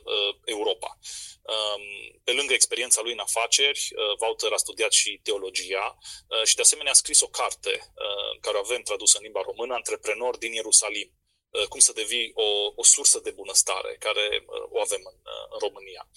Europa. 0.45 0.99
Um, 1.41 1.83
pe 2.23 2.31
lângă 2.31 2.53
experiența 2.53 3.01
lui 3.01 3.11
în 3.11 3.19
afaceri, 3.19 3.87
uh, 3.95 4.17
Wouter 4.19 4.51
a 4.51 4.57
studiat 4.57 4.91
și 4.91 5.19
teologia 5.23 5.97
uh, 6.27 6.43
și 6.43 6.55
de 6.55 6.61
asemenea 6.61 6.91
a 6.91 6.95
scris 6.95 7.21
o 7.21 7.27
carte 7.27 7.73
uh, 7.95 8.39
care 8.41 8.57
o 8.57 8.59
avem 8.59 8.81
tradusă 8.81 9.17
în 9.17 9.23
limba 9.23 9.41
română, 9.41 9.73
Antreprenor 9.73 10.37
din 10.37 10.53
Ierusalim 10.53 11.09
uh, 11.49 11.67
cum 11.67 11.79
să 11.79 11.93
devii 11.93 12.31
o, 12.33 12.71
o 12.75 12.83
sursă 12.83 13.19
de 13.19 13.31
bunăstare, 13.31 13.95
care 13.99 14.45
uh, 14.45 14.63
o 14.69 14.79
avem 14.79 15.01
în, 15.11 15.19
uh, 15.23 15.45
în 15.49 15.59
România. 15.59 16.07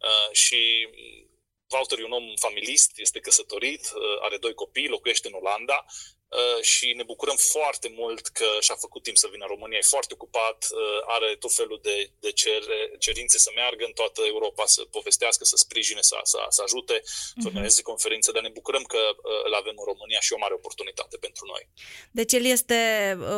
Uh, 0.00 0.32
și 0.32 0.88
Walter 1.68 1.98
e 1.98 2.04
un 2.04 2.12
om 2.12 2.34
familist, 2.36 2.90
este 2.96 3.20
căsătorit, 3.20 3.92
are 4.20 4.36
doi 4.36 4.54
copii, 4.54 4.88
locuiește 4.88 5.28
în 5.28 5.34
Olanda 5.34 5.84
Uh, 5.84 6.15
și 6.60 6.92
ne 6.96 7.02
bucurăm 7.02 7.36
foarte 7.36 7.88
mult 8.00 8.26
că 8.26 8.48
și-a 8.60 8.74
făcut 8.74 9.02
timp 9.02 9.16
să 9.16 9.28
vină 9.30 9.44
în 9.44 9.54
România. 9.54 9.78
E 9.78 9.94
foarte 9.96 10.14
ocupat, 10.14 10.58
uh, 10.70 11.00
are 11.16 11.36
tot 11.38 11.52
felul 11.54 11.78
de, 11.82 12.10
de 12.20 12.30
cer, 12.32 12.62
cerințe 12.98 13.38
să 13.38 13.50
meargă 13.54 13.84
în 13.84 13.92
toată 13.92 14.20
Europa, 14.24 14.64
să 14.66 14.80
povestească, 14.96 15.44
să 15.44 15.56
sprijine, 15.56 16.00
să, 16.00 16.16
să, 16.22 16.38
să 16.48 16.62
ajute, 16.64 16.96
uh-huh. 17.00 17.40
să 17.42 17.44
mhm. 17.44 17.46
organizeze 17.46 17.82
conferințe, 17.82 18.32
dar 18.32 18.42
ne 18.42 18.56
bucurăm 18.58 18.82
că 18.82 18.98
uh, 18.98 19.46
îl 19.46 19.54
avem 19.54 19.74
în 19.76 19.84
România 19.84 20.20
și 20.20 20.32
o 20.32 20.38
mare 20.38 20.54
oportunitate 20.54 21.16
pentru 21.16 21.46
noi. 21.46 21.68
Deci 22.10 22.32
el 22.32 22.44
este 22.44 22.80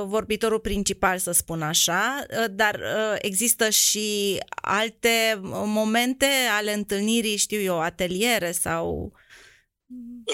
vorbitorul 0.05 0.61
principal, 0.61 1.19
să 1.19 1.33
spun 1.33 1.63
așa, 1.63 2.27
dar 2.51 2.81
există 3.19 3.71
și 3.71 4.39
alte 4.49 5.41
momente 5.79 6.29
ale 6.51 6.73
întâlnirii, 6.73 7.37
știu 7.37 7.61
eu, 7.61 7.81
ateliere 7.81 8.53
sau... 8.53 9.13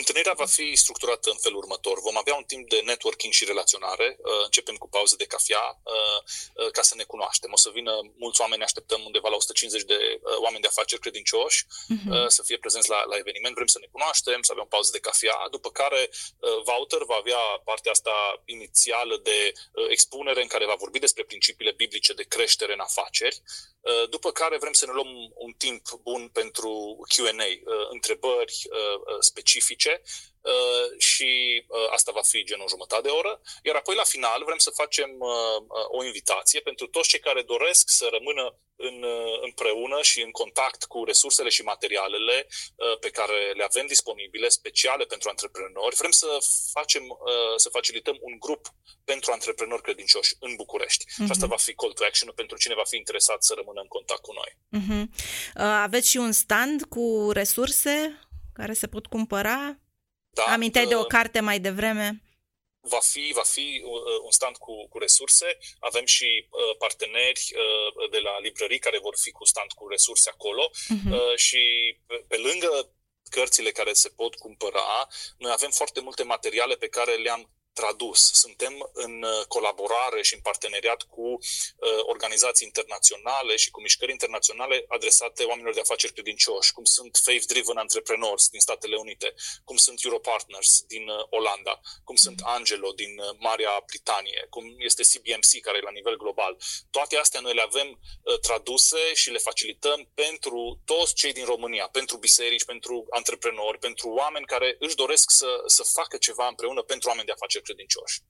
Întâlnirea 0.00 0.40
va 0.42 0.48
fi 0.56 0.76
structurată 0.76 1.30
în 1.30 1.40
felul 1.44 1.58
următor. 1.58 1.96
Vom 2.00 2.16
avea 2.16 2.34
un 2.34 2.46
timp 2.52 2.68
de 2.68 2.80
networking 2.84 3.32
și 3.32 3.44
relaționare. 3.44 4.08
Uh, 4.18 4.44
începem 4.44 4.76
cu 4.76 4.88
pauze 4.88 5.16
de 5.16 5.32
cafea 5.34 5.64
uh, 5.82 6.18
uh, 6.54 6.70
ca 6.76 6.82
să 6.82 6.94
ne 6.94 7.02
cunoaștem. 7.12 7.50
O 7.52 7.56
să 7.56 7.70
vină 7.78 7.92
mulți 8.16 8.40
oameni, 8.40 8.62
așteptăm 8.62 9.00
undeva 9.04 9.28
la 9.28 9.36
150 9.36 9.82
de 9.82 9.98
oameni 10.44 10.62
de 10.62 10.68
afaceri 10.68 11.00
credincioși 11.00 11.64
uh-huh. 11.64 12.26
să 12.26 12.42
fie 12.42 12.58
prezenți 12.58 12.88
la, 12.88 13.00
la 13.10 13.16
eveniment. 13.16 13.54
Vrem 13.54 13.66
să 13.66 13.78
ne 13.80 13.88
cunoaștem, 13.94 14.42
să 14.42 14.52
avem 14.52 14.66
pauze 14.68 14.90
de 14.92 15.04
cafea, 15.08 15.36
după 15.50 15.70
care 15.70 16.10
Wouter 16.66 17.02
va 17.02 17.18
avea 17.22 17.42
partea 17.64 17.92
asta 17.92 18.14
inițială 18.44 19.16
de 19.22 19.52
expunere 19.88 20.40
în 20.42 20.48
care 20.48 20.66
va 20.66 20.82
vorbi 20.84 20.98
despre 20.98 21.24
principiile 21.24 21.72
biblice 21.72 22.12
de 22.12 22.22
creștere 22.34 22.72
în 22.72 22.80
afaceri. 22.80 23.42
După 24.10 24.30
care 24.30 24.58
vrem 24.58 24.72
să 24.72 24.86
ne 24.86 24.92
luăm 24.92 25.10
un 25.34 25.52
timp 25.52 25.82
bun 26.02 26.28
pentru 26.28 26.70
Q&A, 27.12 27.50
întrebări 27.90 28.56
specifice 29.20 29.83
specifice 29.84 30.02
uh, 30.40 30.98
și 30.98 31.30
uh, 31.68 31.88
asta 31.92 32.12
va 32.14 32.22
fi 32.22 32.44
genul 32.44 32.68
jumătate 32.68 33.02
de 33.02 33.08
oră. 33.08 33.40
Iar 33.62 33.76
apoi, 33.76 33.94
la 33.94 34.04
final, 34.14 34.42
vrem 34.44 34.58
să 34.58 34.70
facem 34.70 35.10
uh, 35.18 35.96
o 35.98 36.04
invitație 36.04 36.60
pentru 36.60 36.86
toți 36.86 37.08
cei 37.08 37.26
care 37.28 37.42
doresc 37.42 37.84
să 37.88 38.08
rămână 38.10 38.58
în, 38.76 39.04
împreună 39.40 40.02
și 40.02 40.20
în 40.22 40.30
contact 40.30 40.84
cu 40.84 41.04
resursele 41.04 41.48
și 41.48 41.62
materialele 41.62 42.46
pe 43.00 43.10
care 43.10 43.52
le 43.52 43.64
avem 43.64 43.86
disponibile, 43.86 44.48
speciale 44.48 45.04
pentru 45.04 45.28
antreprenori. 45.28 45.96
Vrem 45.96 46.10
să 46.10 46.38
facem, 46.72 47.02
să 47.56 47.68
facilităm 47.68 48.16
un 48.20 48.38
grup 48.38 48.66
pentru 49.04 49.32
antreprenori 49.32 49.82
credincioși 49.82 50.34
în 50.40 50.54
București. 50.56 51.04
Uh-huh. 51.04 51.24
Și 51.24 51.30
asta 51.30 51.46
mhm. 51.46 51.54
va 51.54 51.56
fi 51.56 51.74
call 51.74 51.92
to 51.92 52.04
action 52.04 52.32
pentru 52.34 52.56
cine 52.56 52.74
va 52.74 52.84
fi 52.84 52.96
interesat 52.96 53.44
să 53.44 53.54
rămână 53.56 53.80
în 53.80 53.86
contact 53.86 54.20
cu 54.20 54.32
noi. 54.40 54.50
Uh-huh. 54.78 55.04
Aveți 55.86 56.08
și 56.10 56.16
un 56.16 56.32
stand 56.32 56.82
cu 56.82 57.30
resurse 57.32 58.23
care 58.54 58.72
se 58.72 58.86
pot 58.86 59.06
cumpăra? 59.06 59.78
Da, 60.30 60.42
Aminteai 60.42 60.84
uh, 60.84 60.90
de 60.90 60.96
o 60.96 61.00
uh, 61.00 61.06
carte 61.06 61.40
mai 61.40 61.58
devreme? 61.60 62.22
Va 62.80 62.98
fi, 62.98 63.32
va 63.34 63.42
fi 63.42 63.82
uh, 63.84 64.20
un 64.24 64.30
stand 64.30 64.56
cu, 64.56 64.88
cu 64.88 64.98
resurse. 64.98 65.58
Avem 65.78 66.04
și 66.04 66.46
uh, 66.50 66.76
parteneri 66.78 67.42
uh, 67.54 68.10
de 68.10 68.18
la 68.18 68.38
librării 68.38 68.78
care 68.78 68.98
vor 68.98 69.14
fi 69.18 69.30
cu 69.30 69.44
stand 69.44 69.72
cu 69.72 69.88
resurse 69.88 70.30
acolo 70.30 70.70
uh-huh. 70.70 71.12
uh, 71.12 71.36
și 71.36 71.62
pe, 72.06 72.24
pe 72.28 72.36
lângă 72.36 72.94
cărțile 73.30 73.70
care 73.70 73.92
se 73.92 74.08
pot 74.08 74.34
cumpăra, 74.34 75.08
noi 75.38 75.52
avem 75.52 75.70
foarte 75.70 76.00
multe 76.00 76.22
materiale 76.22 76.74
pe 76.74 76.88
care 76.88 77.14
le-am 77.14 77.50
tradus. 77.74 78.20
Suntem 78.32 78.90
în 78.92 79.22
uh, 79.22 79.44
colaborare 79.48 80.22
și 80.22 80.34
în 80.34 80.40
parteneriat 80.40 81.02
cu 81.02 81.26
uh, 81.30 82.00
organizații 82.02 82.66
internaționale 82.66 83.56
și 83.56 83.70
cu 83.70 83.80
mișcări 83.80 84.10
internaționale 84.10 84.84
adresate 84.88 85.42
oamenilor 85.44 85.74
de 85.74 85.80
afaceri 85.80 86.12
credincioși, 86.12 86.72
cum 86.72 86.84
sunt 86.84 87.20
Faith 87.24 87.46
Driven 87.46 87.76
Entrepreneurs 87.76 88.48
din 88.48 88.60
Statele 88.60 88.96
Unite, 88.96 89.34
cum 89.64 89.76
sunt 89.76 89.98
Europartners 90.04 90.70
din 90.86 91.08
uh, 91.08 91.24
Olanda, 91.30 91.80
cum 92.04 92.16
sunt 92.16 92.40
mm. 92.40 92.48
Angelo 92.56 92.90
din 92.92 93.18
uh, 93.18 93.36
Marea 93.38 93.82
Britanie, 93.86 94.46
cum 94.50 94.64
este 94.78 95.02
CBMC 95.02 95.50
care 95.62 95.76
e 95.78 95.88
la 95.90 95.96
nivel 95.98 96.16
global. 96.16 96.56
Toate 96.90 97.16
astea 97.16 97.40
noi 97.40 97.54
le 97.54 97.64
avem 97.70 97.88
uh, 97.90 98.38
traduse 98.38 99.14
și 99.14 99.30
le 99.30 99.38
facilităm 99.38 100.10
pentru 100.14 100.80
toți 100.84 101.14
cei 101.14 101.32
din 101.32 101.44
România, 101.44 101.86
pentru 101.92 102.16
biserici, 102.16 102.64
pentru 102.64 103.06
antreprenori, 103.10 103.78
pentru 103.78 104.08
oameni 104.08 104.46
care 104.46 104.76
își 104.78 104.94
doresc 104.94 105.30
să, 105.30 105.62
să 105.66 105.82
facă 105.82 106.16
ceva 106.16 106.46
împreună 106.48 106.82
pentru 106.82 107.08
oameni 107.08 107.26
de 107.26 107.32
afaceri 107.32 107.63
credincioși. 107.64 108.20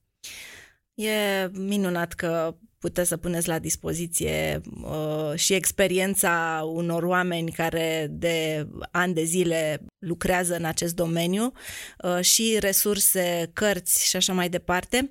E 0.95 1.49
minunat 1.53 2.13
că 2.13 2.57
puteți 2.79 3.09
să 3.09 3.17
puneți 3.17 3.49
la 3.49 3.59
dispoziție 3.59 4.61
uh, 4.83 5.39
și 5.39 5.55
experiența 5.55 6.63
unor 6.65 7.03
oameni 7.03 7.53
care 7.53 8.07
de 8.11 8.67
ani 8.91 9.15
de 9.15 9.23
zile 9.25 9.85
lucrează 9.99 10.55
în 10.55 10.65
acest 10.65 10.95
domeniu 10.95 11.53
uh, 11.99 12.21
și 12.21 12.57
resurse, 12.61 13.51
cărți 13.53 14.09
și 14.09 14.17
așa 14.17 14.33
mai 14.33 14.49
departe. 14.49 15.11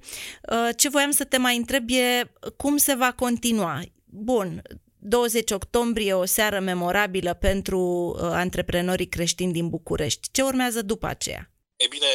Uh, 0.51 0.69
ce 0.75 0.89
voiam 0.89 1.11
să 1.11 1.23
te 1.23 1.37
mai 1.37 1.57
întreb 1.57 1.89
e 1.89 2.31
cum 2.57 2.77
se 2.77 2.95
va 2.95 3.11
continua. 3.11 3.81
Bun, 4.05 4.61
20 4.97 5.51
octombrie, 5.51 6.13
o 6.13 6.25
seară 6.25 6.59
memorabilă 6.59 7.33
pentru 7.33 7.79
uh, 8.15 8.21
antreprenorii 8.21 9.07
creștini 9.07 9.53
din 9.53 9.69
București. 9.69 10.27
Ce 10.31 10.41
urmează 10.41 10.81
după 10.81 11.07
aceea? 11.07 11.51
E 11.75 11.85
bine, 11.89 12.05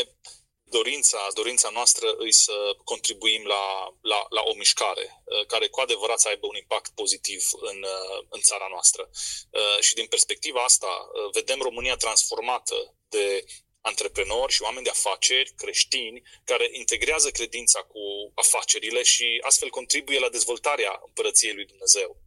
dorința, 0.70 1.28
dorința 1.34 1.68
noastră 1.68 2.14
îi 2.16 2.32
să 2.32 2.76
contribuim 2.84 3.46
la, 3.46 3.94
la, 4.00 4.26
la 4.28 4.42
o 4.44 4.54
mișcare 4.54 5.22
uh, 5.25 5.46
care 5.46 5.68
cu 5.68 5.80
adevărat 5.80 6.20
să 6.20 6.28
aibă 6.28 6.46
un 6.46 6.56
impact 6.56 6.90
pozitiv 6.94 7.48
în, 7.60 7.82
uh, 7.82 8.26
în 8.28 8.40
țara 8.40 8.66
noastră. 8.70 9.10
Uh, 9.50 9.78
și 9.80 9.94
din 9.94 10.06
perspectiva 10.06 10.64
asta 10.64 11.08
vedem 11.32 11.60
România 11.60 11.96
transformată 11.96 12.94
de 13.08 13.44
antreprenori 13.80 14.52
și 14.52 14.62
oameni 14.62 14.84
de 14.84 14.90
afaceri 14.90 15.52
creștini 15.56 16.22
care 16.44 16.68
integrează 16.72 17.30
credința 17.30 17.80
cu 17.82 18.32
afacerile 18.34 19.02
și 19.02 19.38
astfel 19.42 19.70
contribuie 19.70 20.18
la 20.18 20.28
dezvoltarea 20.28 21.00
împărăției 21.06 21.54
lui 21.54 21.64
Dumnezeu. 21.64 22.22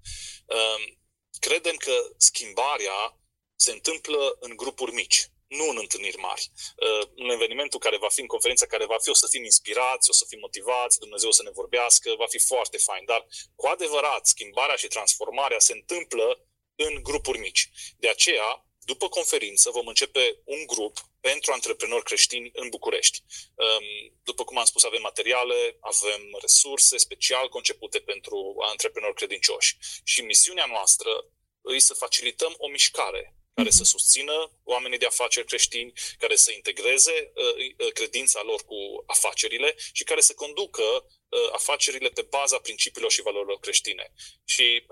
Credem 1.39 1.75
că 1.75 2.09
schimbarea 2.17 3.19
se 3.55 3.71
întâmplă 3.71 4.37
în 4.39 4.55
grupuri 4.55 4.93
mici 4.93 5.29
nu 5.57 5.65
în 5.69 5.77
întâlniri 5.79 6.17
mari. 6.17 6.51
Uh, 6.85 7.07
în 7.15 7.29
evenimentul 7.29 7.79
care 7.79 7.97
va 7.97 8.09
fi, 8.09 8.21
în 8.21 8.27
conferința 8.35 8.65
care 8.65 8.85
va 8.85 8.97
fi, 9.03 9.09
o 9.09 9.13
să 9.13 9.27
fim 9.29 9.43
inspirați, 9.43 10.09
o 10.09 10.13
să 10.13 10.25
fim 10.27 10.39
motivați, 10.39 10.99
Dumnezeu 10.99 11.29
o 11.29 11.37
să 11.39 11.43
ne 11.43 11.57
vorbească, 11.59 12.15
va 12.17 12.27
fi 12.27 12.39
foarte 12.39 12.77
fain. 12.77 13.05
Dar, 13.05 13.25
cu 13.55 13.65
adevărat, 13.67 14.25
schimbarea 14.25 14.75
și 14.75 14.87
transformarea 14.87 15.59
se 15.59 15.73
întâmplă 15.73 16.45
în 16.75 17.03
grupuri 17.03 17.39
mici. 17.39 17.69
De 17.97 18.09
aceea, 18.09 18.65
după 18.79 19.09
conferință, 19.09 19.69
vom 19.69 19.87
începe 19.87 20.41
un 20.43 20.65
grup 20.65 20.95
pentru 21.19 21.51
antreprenori 21.51 22.03
creștini 22.03 22.49
în 22.53 22.69
București. 22.69 23.23
Um, 23.55 24.17
după 24.23 24.43
cum 24.43 24.57
am 24.57 24.65
spus, 24.65 24.83
avem 24.83 25.01
materiale, 25.01 25.77
avem 25.79 26.21
resurse 26.41 26.97
special 26.97 27.49
concepute 27.49 27.99
pentru 27.99 28.55
antreprenori 28.69 29.15
credincioși. 29.15 29.77
Și 30.03 30.21
misiunea 30.21 30.65
noastră 30.65 31.25
îi 31.61 31.79
să 31.79 31.93
facilităm 31.93 32.53
o 32.57 32.67
mișcare 32.67 33.35
care 33.53 33.69
să 33.69 33.83
susțină 33.83 34.51
oamenii 34.63 34.97
de 34.97 35.05
afaceri 35.05 35.45
creștini, 35.45 35.93
care 36.17 36.35
să 36.35 36.51
integreze 36.51 37.31
uh, 37.35 37.85
uh, 37.85 37.91
credința 37.91 38.41
lor 38.43 38.61
cu 38.65 39.03
afacerile 39.05 39.75
și 39.91 40.03
care 40.03 40.21
să 40.21 40.33
conducă 40.33 40.83
uh, 40.83 41.49
afacerile 41.51 42.09
pe 42.09 42.21
baza 42.21 42.57
principiilor 42.57 43.11
și 43.11 43.21
valorilor 43.21 43.59
creștine. 43.59 44.13
Și 44.45 44.85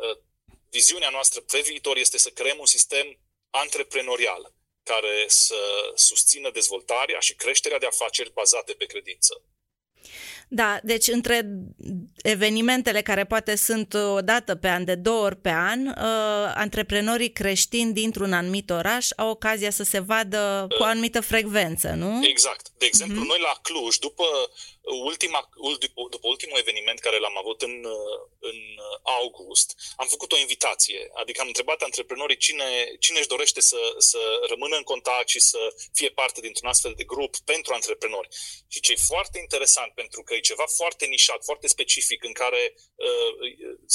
viziunea 0.70 1.10
noastră 1.10 1.42
pe 1.42 1.60
viitor 1.60 1.98
este 1.98 2.18
să 2.18 2.30
creăm 2.30 2.60
un 2.60 2.66
sistem 2.66 3.20
antreprenorial 3.50 4.54
care 4.84 5.26
să 5.28 5.92
susțină 5.96 6.50
dezvoltarea 6.50 7.20
și 7.20 7.36
creșterea 7.36 7.80
de 7.80 7.86
afaceri 7.86 8.32
bazate 8.32 8.74
pe 8.74 8.86
credință. 8.86 9.44
Da, 10.52 10.80
deci 10.84 11.08
între 11.08 11.50
evenimentele 12.22 13.02
care 13.02 13.26
poate 13.26 13.56
sunt 13.56 13.94
o 13.94 14.22
dată 14.22 14.56
pe 14.56 14.68
an, 14.68 14.86
de 14.86 14.96
două 14.96 15.24
ori 15.26 15.36
pe 15.36 15.50
an, 15.50 15.88
uh, 15.88 16.52
antreprenorii 16.56 17.32
creștini 17.32 17.94
dintr-un 17.94 18.34
anumit 18.34 18.70
oraș 18.70 19.08
au 19.18 19.30
ocazia 19.30 19.70
să 19.70 19.84
se 19.84 20.00
vadă 20.00 20.66
cu 20.78 20.84
o 20.84 20.86
anumită 20.86 21.22
frecvență, 21.22 21.90
nu? 21.90 22.28
Exact. 22.28 22.70
De 22.78 22.86
exemplu, 22.86 23.24
uh-huh. 23.24 23.28
noi 23.28 23.40
la 23.40 23.60
Cluj, 23.62 23.98
după 23.98 24.26
ultima, 24.82 25.50
după 26.10 26.28
ultimul 26.28 26.58
eveniment 26.60 27.00
care 27.00 27.20
l-am 27.20 27.38
avut 27.38 27.62
în, 27.62 27.76
în 28.40 28.60
august, 29.04 29.76
am 29.96 30.08
făcut 30.08 30.32
o 30.32 30.38
invitație. 30.38 31.10
Adică 31.14 31.42
am 31.42 31.48
întrebat 31.48 31.82
antreprenorii 31.82 32.38
cine, 32.38 32.70
cine 33.00 33.20
își 33.20 33.28
dorește 33.28 33.62
să, 33.62 33.78
să 33.98 34.20
rămână 34.50 34.76
în 34.76 34.84
contact 34.84 35.28
și 35.28 35.40
să 35.40 35.60
fie 35.94 36.10
parte 36.10 36.42
dintr-un 36.42 36.70
astfel 36.70 36.94
de 36.98 37.04
grup 37.04 37.38
pentru 37.38 37.74
antreprenori. 37.74 38.28
Și 38.68 38.80
ce 38.80 38.92
e 38.92 39.08
foarte 39.14 39.40
interesant, 39.40 39.92
pentru 39.94 40.24
că 40.24 40.34
e 40.40 40.50
ceva 40.52 40.68
foarte 40.80 41.06
nișat, 41.06 41.44
foarte 41.50 41.68
specific, 41.76 42.20
în 42.24 42.36
care 42.42 42.62
uh, 42.76 43.32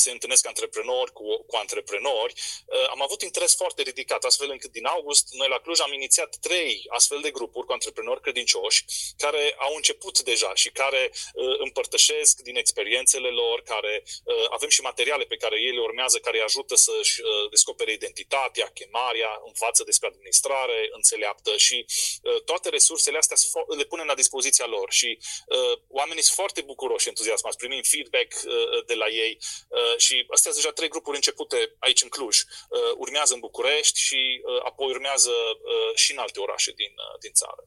se 0.02 0.10
întâlnesc 0.10 0.46
antreprenori 0.46 1.12
cu, 1.12 1.26
cu 1.48 1.56
antreprenori, 1.56 2.34
uh, 2.36 2.86
am 2.94 3.02
avut 3.02 3.20
interes 3.22 3.52
foarte 3.62 3.82
ridicat, 3.82 4.22
astfel 4.24 4.50
încât 4.50 4.72
din 4.78 4.86
august 4.86 5.24
noi 5.40 5.48
la 5.48 5.58
Cluj 5.58 5.80
am 5.80 5.92
inițiat 5.92 6.36
trei 6.40 6.84
astfel 6.88 7.20
de 7.20 7.30
grupuri 7.30 7.66
cu 7.66 7.72
antreprenori 7.72 8.20
credincioși 8.20 8.84
care 9.16 9.54
au 9.58 9.72
început 9.76 10.20
deja 10.20 10.54
și 10.54 10.70
care 10.70 11.02
uh, 11.12 11.54
împărtășesc 11.58 12.40
din 12.40 12.56
experiențele 12.56 13.28
lor, 13.28 13.62
care 13.62 14.02
uh, 14.24 14.46
avem 14.50 14.68
și 14.68 14.80
materiale 14.80 15.24
pe 15.24 15.36
care 15.36 15.56
ei 15.60 15.72
le 15.72 15.80
urmează, 15.80 16.18
care 16.18 16.36
îi 16.36 16.44
ajută 16.44 16.74
să-și 16.74 17.20
uh, 17.20 17.43
descopere 17.56 17.92
identitatea, 17.92 18.66
chemarea, 18.80 19.32
învață 19.50 19.82
despre 19.90 20.08
administrare, 20.08 20.78
înțeleaptă 20.98 21.50
și 21.66 21.78
uh, 21.86 22.40
toate 22.50 22.68
resursele 22.68 23.18
astea 23.18 23.36
le 23.80 23.84
punem 23.92 24.06
la 24.06 24.20
dispoziția 24.22 24.66
lor 24.66 24.88
și 25.00 25.10
uh, 25.18 25.74
oamenii 26.00 26.22
sunt 26.22 26.38
foarte 26.40 26.60
bucuroși, 26.70 27.08
entuziasmați, 27.08 27.60
primim 27.62 27.82
feedback 27.92 28.30
uh, 28.36 28.84
de 28.90 28.94
la 29.02 29.08
ei 29.24 29.32
uh, 29.68 29.96
și 30.04 30.14
astea 30.34 30.50
sunt 30.50 30.62
deja 30.62 30.72
trei 30.78 30.88
grupuri 30.94 31.16
începute 31.16 31.58
aici 31.78 32.02
în 32.02 32.08
Cluj. 32.08 32.36
Uh, 32.38 32.92
urmează 32.96 33.32
în 33.34 33.40
București 33.40 33.98
și 34.00 34.20
uh, 34.42 34.60
apoi 34.64 34.88
urmează 34.96 35.30
uh, 35.30 35.94
și 36.02 36.12
în 36.12 36.18
alte 36.18 36.38
orașe 36.40 36.72
din, 36.72 36.92
uh, 36.96 37.18
din 37.20 37.32
țară. 37.32 37.62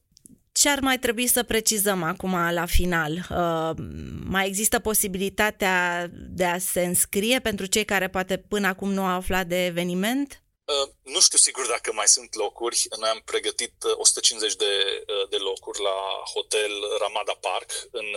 Ce 0.68 0.74
ar 0.74 0.80
mai 0.80 1.00
trebui 1.00 1.28
să 1.28 1.44
precizăm 1.44 2.04
acum 2.04 2.36
la 2.52 2.66
final? 2.66 3.28
Uh, 3.30 3.86
mai 4.26 4.48
există 4.48 4.80
posibilitatea 4.80 6.08
de 6.12 6.46
a 6.46 6.58
se 6.58 6.86
înscrie 6.86 7.40
pentru 7.40 7.66
cei 7.66 7.84
care 7.84 8.08
poate 8.08 8.38
până 8.38 8.68
acum 8.68 8.94
nu 8.94 9.02
au 9.02 9.16
aflat 9.16 9.48
de 9.48 9.66
eveniment? 9.66 10.44
Uh, 10.66 10.94
nu 11.14 11.20
știu 11.20 11.38
sigur 11.38 11.66
dacă 11.68 11.90
mai 11.94 12.08
sunt 12.08 12.36
locuri. 12.36 12.80
Noi 13.00 13.10
am 13.10 13.22
pregătit 13.26 13.74
150 13.84 14.52
uh, 14.52 14.58
de, 14.58 15.04
uh, 15.08 15.30
de 15.30 15.38
locuri 15.38 15.82
la 15.82 15.98
hotel 16.34 16.74
Ramada 17.00 17.36
Park 17.48 17.70
în, 17.92 18.08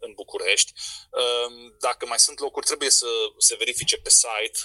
în 0.00 0.12
București. 0.12 0.72
Dacă 1.80 2.06
mai 2.06 2.18
sunt 2.18 2.38
locuri, 2.40 2.66
trebuie 2.66 2.90
să 2.90 3.06
se 3.38 3.54
verifice 3.54 3.96
pe 3.96 4.10
site, 4.10 4.58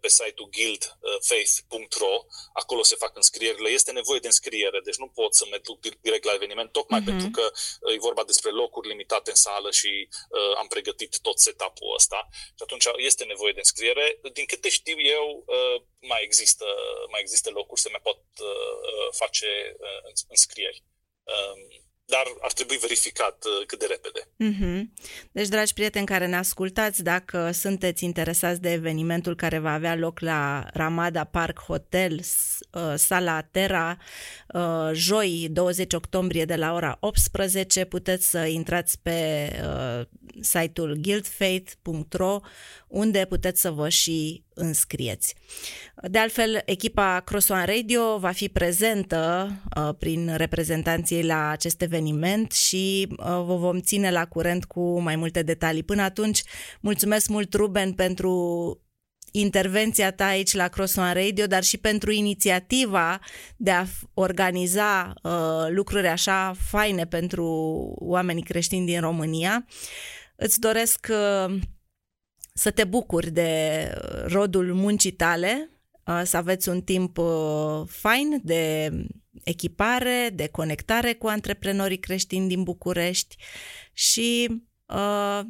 pe 0.00 0.08
site-ul 0.08 0.50
guildfaith.ro. 0.56 2.14
Acolo 2.52 2.82
se 2.82 2.96
fac 2.96 3.16
înscrierile. 3.16 3.68
Este 3.68 3.92
nevoie 3.92 4.18
de 4.20 4.26
înscriere, 4.26 4.80
deci 4.84 4.96
nu 4.96 5.08
pot 5.08 5.34
să 5.34 5.46
merg 5.50 5.62
direct 6.00 6.24
la 6.24 6.32
eveniment, 6.32 6.72
tocmai 6.72 7.00
uh-huh. 7.00 7.04
pentru 7.04 7.30
că 7.30 7.50
e 7.92 7.98
vorba 7.98 8.24
despre 8.24 8.50
locuri 8.50 8.88
limitate 8.88 9.30
în 9.30 9.36
sală 9.36 9.70
și 9.70 10.08
am 10.58 10.66
pregătit 10.66 11.18
tot 11.20 11.38
setup-ul 11.38 11.94
ăsta. 11.94 12.28
Și 12.32 12.62
atunci 12.62 12.84
este 12.96 13.24
nevoie 13.24 13.52
de 13.52 13.58
înscriere. 13.58 14.20
Din 14.32 14.44
câte 14.44 14.68
știu 14.68 15.00
eu, 15.00 15.44
mai 16.00 16.22
există 16.22 16.64
mai 17.10 17.17
există 17.20 17.50
locuri, 17.50 17.80
se 17.80 17.88
mai 17.88 18.00
pot 18.02 18.20
uh, 18.40 18.74
uh 18.90 19.08
face 19.20 19.48
uh, 19.78 20.12
înscrieri. 20.28 20.82
Um, 21.32 21.88
dar 22.10 22.24
ar 22.40 22.52
trebui 22.52 22.76
verificat 22.76 23.44
uh, 23.44 23.66
cât 23.66 23.78
de 23.78 23.86
repede. 23.86 24.20
Mm-hmm. 24.44 24.88
Deci, 25.32 25.48
dragi 25.48 25.72
prieteni 25.72 26.06
care 26.06 26.26
ne 26.26 26.36
ascultați, 26.36 27.02
dacă 27.02 27.50
sunteți 27.52 28.04
interesați 28.04 28.60
de 28.60 28.72
evenimentul 28.72 29.36
care 29.36 29.58
va 29.58 29.72
avea 29.72 29.94
loc 29.94 30.20
la 30.20 30.66
Ramada 30.72 31.24
Park 31.24 31.60
Hotel, 31.60 32.20
uh, 32.72 32.94
sala 32.96 33.42
Terra, 33.42 33.98
uh, 34.54 34.90
joi 34.92 35.48
20 35.50 35.92
octombrie 35.92 36.44
de 36.44 36.56
la 36.56 36.72
ora 36.72 36.96
18, 37.00 37.84
puteți 37.84 38.30
să 38.30 38.38
intrați 38.38 38.98
pe 39.02 39.50
site-ul 40.40 40.94
guildfaith.ro 40.94 42.40
unde 42.88 43.26
puteți 43.26 43.60
să 43.60 43.70
vă 43.70 43.88
și 43.88 44.44
înscrieți. 44.58 45.34
De 46.02 46.18
altfel, 46.18 46.62
echipa 46.64 47.20
Cross 47.20 47.48
One 47.48 47.64
Radio 47.64 48.18
va 48.18 48.30
fi 48.30 48.48
prezentă 48.48 49.50
uh, 49.76 49.94
prin 49.98 50.34
reprezentanții 50.36 51.24
la 51.24 51.48
acest 51.48 51.82
eveniment 51.82 52.52
și 52.52 53.08
uh, 53.10 53.16
vă 53.24 53.56
vom 53.56 53.80
ține 53.80 54.10
la 54.10 54.26
curent 54.26 54.64
cu 54.64 55.00
mai 55.00 55.16
multe 55.16 55.42
detalii. 55.42 55.82
Până 55.82 56.02
atunci, 56.02 56.42
mulțumesc 56.80 57.28
mult, 57.28 57.54
Ruben, 57.54 57.92
pentru 57.92 58.32
intervenția 59.30 60.12
ta 60.12 60.26
aici 60.26 60.52
la 60.52 60.68
Cross 60.68 60.96
One 60.96 61.12
Radio, 61.12 61.46
dar 61.46 61.62
și 61.62 61.78
pentru 61.78 62.10
inițiativa 62.10 63.20
de 63.56 63.70
a 63.70 63.84
organiza 64.14 65.12
uh, 65.22 65.66
lucruri 65.68 66.06
așa 66.06 66.54
faine 66.68 67.06
pentru 67.06 67.44
oamenii 67.98 68.42
creștini 68.42 68.86
din 68.86 69.00
România. 69.00 69.66
Îți 70.36 70.60
doresc 70.60 71.06
uh, 71.10 71.58
să 72.58 72.70
te 72.70 72.84
bucuri 72.84 73.30
de 73.30 73.92
rodul 74.26 74.74
muncii 74.74 75.12
tale, 75.12 75.70
uh, 76.06 76.22
să 76.24 76.36
aveți 76.36 76.68
un 76.68 76.82
timp 76.82 77.18
uh, 77.18 77.82
fain 77.86 78.40
de 78.42 78.90
echipare, 79.44 80.30
de 80.34 80.48
conectare 80.48 81.14
cu 81.14 81.26
antreprenorii 81.26 81.98
creștini 81.98 82.48
din 82.48 82.62
București 82.62 83.36
și 83.92 84.48
uh, 84.86 85.40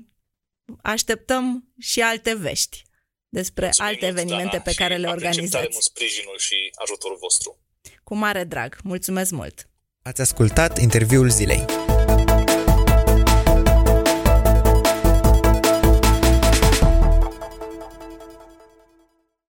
așteptăm 0.83 1.73
și 1.79 2.01
alte 2.01 2.35
vești 2.35 2.83
despre 3.29 3.65
Mulțumim 3.65 3.91
alte 3.91 4.07
mult, 4.07 4.19
evenimente 4.19 4.57
Dana, 4.57 4.63
pe 4.63 4.75
care 4.75 4.95
și 4.95 5.01
le 5.01 5.07
apreciem 5.07 5.33
tare 5.33 5.37
organizați. 5.37 5.69
mult 5.73 5.85
sprijinul 5.85 6.39
și 6.39 6.71
ajutorul 6.75 7.17
vostru. 7.21 7.59
Cu 8.05 8.15
mare 8.15 8.45
drag. 8.45 8.77
Mulțumesc 8.83 9.31
mult! 9.31 9.69
Ați 10.03 10.21
ascultat 10.21 10.79
interviul 10.79 11.31
zilei. 11.31 11.88